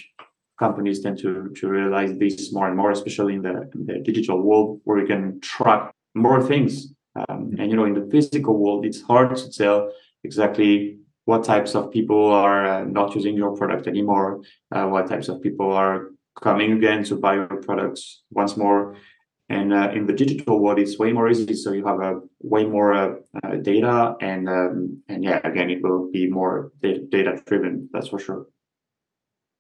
companies 0.59 1.01
tend 1.01 1.19
to 1.19 1.51
to 1.57 1.69
realize 1.69 2.17
this 2.19 2.53
more 2.53 2.69
and 2.69 2.77
more 2.77 2.93
especially 2.93 3.35
in 3.35 3.43
the, 3.43 3.69
in 3.75 3.87
the 3.87 3.99
digital 3.99 4.41
world 4.41 4.81
where 4.85 4.99
you 5.01 5.07
can 5.07 5.41
track 5.41 5.93
more 6.15 6.43
things. 6.43 6.93
Um, 7.17 7.55
and 7.59 7.71
you 7.71 7.77
know, 7.77 7.85
in 7.85 7.95
the 7.95 8.09
physical 8.11 8.57
world, 8.59 8.87
it's 8.87 9.03
hard 9.03 9.37
to 9.37 9.51
tell 9.51 9.91
exactly 10.25 10.99
what 11.27 11.45
types 11.45 11.75
of 11.75 11.91
people 11.91 12.33
are 12.33 12.67
uh, 12.67 12.85
not 12.85 13.15
using 13.15 13.37
your 13.37 13.57
product 13.57 13.87
anymore, 13.87 14.43
uh, 14.73 14.87
what 14.87 15.09
types 15.09 15.29
of 15.29 15.41
people 15.41 15.73
are 15.73 16.11
coming 16.41 16.73
again 16.73 17.05
to 17.05 17.17
buy 17.17 17.35
your 17.35 17.63
products 17.63 18.23
once 18.31 18.57
more. 18.57 18.97
And 19.49 19.75
uh, 19.75 19.91
in 19.95 20.07
the 20.07 20.15
digital 20.15 20.59
world, 20.59 20.79
it's 20.79 20.99
way 20.99 21.13
more 21.13 21.29
easy. 21.29 21.55
So 21.55 21.73
you 21.73 21.85
have 21.87 22.01
a 22.01 22.21
way 22.41 22.65
more 22.65 22.95
uh, 22.95 23.15
uh, 23.43 23.57
data, 23.57 24.17
and 24.21 24.49
um, 24.49 25.03
and 25.09 25.23
yeah, 25.23 25.41
again, 25.45 25.69
it 25.69 25.83
will 25.83 26.11
be 26.11 26.29
more 26.29 26.73
data 26.81 27.43
driven. 27.47 27.91
That's 27.93 28.09
for 28.09 28.19
sure 28.19 28.47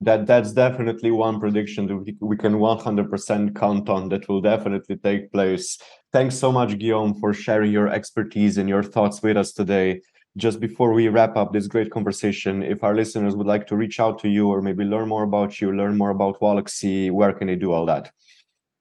that 0.00 0.26
that's 0.26 0.52
definitely 0.52 1.10
one 1.10 1.40
prediction 1.40 1.86
that 1.86 2.16
we 2.20 2.36
can 2.36 2.54
100% 2.54 3.56
count 3.56 3.88
on 3.88 4.08
that 4.08 4.28
will 4.28 4.40
definitely 4.40 4.96
take 4.96 5.32
place 5.32 5.78
thanks 6.12 6.36
so 6.36 6.50
much 6.52 6.78
guillaume 6.78 7.14
for 7.20 7.32
sharing 7.32 7.72
your 7.72 7.88
expertise 7.88 8.58
and 8.58 8.68
your 8.68 8.82
thoughts 8.82 9.22
with 9.22 9.36
us 9.36 9.52
today 9.52 10.00
just 10.36 10.58
before 10.58 10.92
we 10.92 11.08
wrap 11.08 11.36
up 11.36 11.52
this 11.52 11.68
great 11.68 11.90
conversation 11.90 12.62
if 12.62 12.82
our 12.82 12.94
listeners 12.94 13.36
would 13.36 13.46
like 13.46 13.66
to 13.66 13.76
reach 13.76 14.00
out 14.00 14.18
to 14.18 14.28
you 14.28 14.48
or 14.48 14.60
maybe 14.60 14.84
learn 14.84 15.08
more 15.08 15.22
about 15.22 15.60
you 15.60 15.72
learn 15.72 15.96
more 15.96 16.10
about 16.10 16.40
Walaxy, 16.40 17.10
where 17.10 17.32
can 17.32 17.46
they 17.46 17.56
do 17.56 17.72
all 17.72 17.86
that 17.86 18.10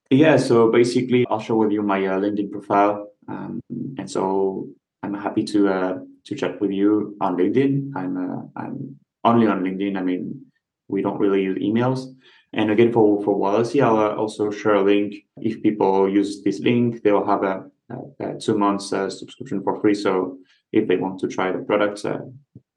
yeah 0.09 0.37
so 0.37 0.71
basically 0.71 1.25
i'll 1.29 1.39
share 1.39 1.55
with 1.55 1.71
you 1.71 1.81
my 1.81 2.05
uh, 2.05 2.19
linkedin 2.19 2.51
profile 2.51 3.07
um, 3.27 3.59
and 3.97 4.09
so 4.09 4.67
i'm 5.01 5.13
happy 5.13 5.43
to 5.43 5.67
uh, 5.67 5.99
to 6.25 6.35
chat 6.35 6.59
with 6.61 6.71
you 6.71 7.15
on 7.21 7.35
linkedin 7.37 7.91
i'm 7.95 8.17
uh, 8.17 8.41
i'm 8.55 8.95
only 9.23 9.47
on 9.47 9.63
linkedin 9.63 9.97
i 9.97 10.01
mean 10.01 10.43
we 10.87 11.01
don't 11.01 11.19
really 11.19 11.43
use 11.43 11.57
emails. 11.57 12.13
And 12.53 12.69
again, 12.69 12.93
for, 12.93 13.23
for 13.23 13.35
Walaxy, 13.35 13.81
I'll 13.81 13.97
uh, 13.97 14.15
also 14.15 14.51
share 14.51 14.75
a 14.75 14.83
link. 14.83 15.15
If 15.37 15.63
people 15.63 16.09
use 16.09 16.43
this 16.43 16.59
link, 16.59 17.01
they'll 17.01 17.25
have 17.25 17.43
a, 17.43 17.65
a, 17.89 17.95
a 18.27 18.39
two 18.39 18.57
months 18.57 18.93
uh, 18.93 19.09
subscription 19.09 19.63
for 19.63 19.81
free. 19.81 19.95
So 19.95 20.37
if 20.71 20.87
they 20.87 20.97
want 20.97 21.19
to 21.21 21.27
try 21.27 21.51
the 21.51 21.59
product, 21.59 22.05
uh, 22.05 22.19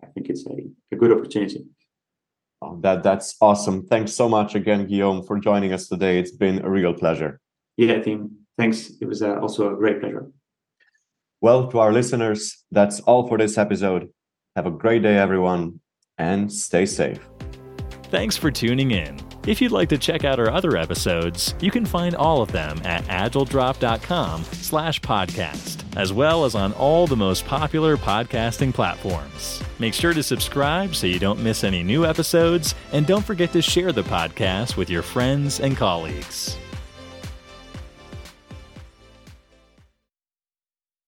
I 0.03 0.07
think 0.07 0.31
it's 0.31 0.47
a, 0.47 0.57
a 0.93 0.97
good 0.97 1.12
opportunity. 1.12 1.67
Oh, 2.67 2.79
that 2.81 3.03
that's 3.03 3.37
awesome. 3.41 3.87
Thanks 3.87 4.13
so 4.13 4.29
much 4.29 4.55
again, 4.55 4.87
Guillaume, 4.87 5.23
for 5.23 5.39
joining 5.39 5.73
us 5.73 5.89
today. 5.89 6.19
It's 6.19 6.33
been 6.33 6.65
a 6.65 6.71
real 6.71 6.93
pleasure. 6.93 7.41
Yeah, 7.77 8.01
Tim. 8.01 8.39
Thanks. 8.59 8.91
It 9.01 9.07
was 9.07 9.23
uh, 9.23 9.39
also 9.41 9.73
a 9.73 9.77
great 9.77 10.01
pleasure. 10.01 10.31
Well, 11.41 11.69
to 11.69 11.79
our 11.79 11.93
listeners, 11.93 12.65
that's 12.73 13.01
all 13.01 13.29
for 13.29 13.39
this 13.39 13.59
episode. 13.59 14.09
Have 14.57 14.67
a 14.67 14.71
great 14.71 15.03
day, 15.03 15.17
everyone, 15.17 15.81
and 16.19 16.53
stay 16.53 16.87
safe. 16.87 17.21
Thanks 18.05 18.37
for 18.37 18.51
tuning 18.51 18.93
in. 18.93 19.26
If 19.47 19.61
you'd 19.61 19.71
like 19.71 19.89
to 19.91 19.99
check 19.99 20.25
out 20.25 20.41
our 20.41 20.51
other 20.51 20.77
episodes, 20.77 21.55
you 21.61 21.71
can 21.71 21.87
find 21.87 22.17
all 22.17 22.43
of 22.43 22.51
them 22.51 22.81
at 22.85 23.05
agiledrop.com 23.05 24.43
slash 24.43 25.01
podcast, 25.01 25.85
as 25.97 26.13
well 26.13 26.45
as 26.45 26.57
on 26.57 26.73
all 26.73 27.07
the 27.07 27.15
most 27.17 27.45
popular 27.47 27.97
podcasting 27.97 28.75
platforms. 28.75 29.63
Make 29.79 29.95
sure 29.95 30.13
to 30.13 30.23
subscribe 30.25 30.97
so 30.97 31.07
you 31.07 31.21
don't 31.21 31.45
miss 31.45 31.63
any 31.63 31.85
new 31.85 32.05
episodes, 32.05 32.75
and 32.93 33.07
don't 33.07 33.25
forget 33.25 33.53
to 33.53 33.63
share 33.63 33.93
the 33.93 34.03
podcast 34.03 34.77
with 34.77 34.91
your 34.91 35.03
friends 35.03 35.61
and 35.61 35.77
colleagues. 35.77 36.59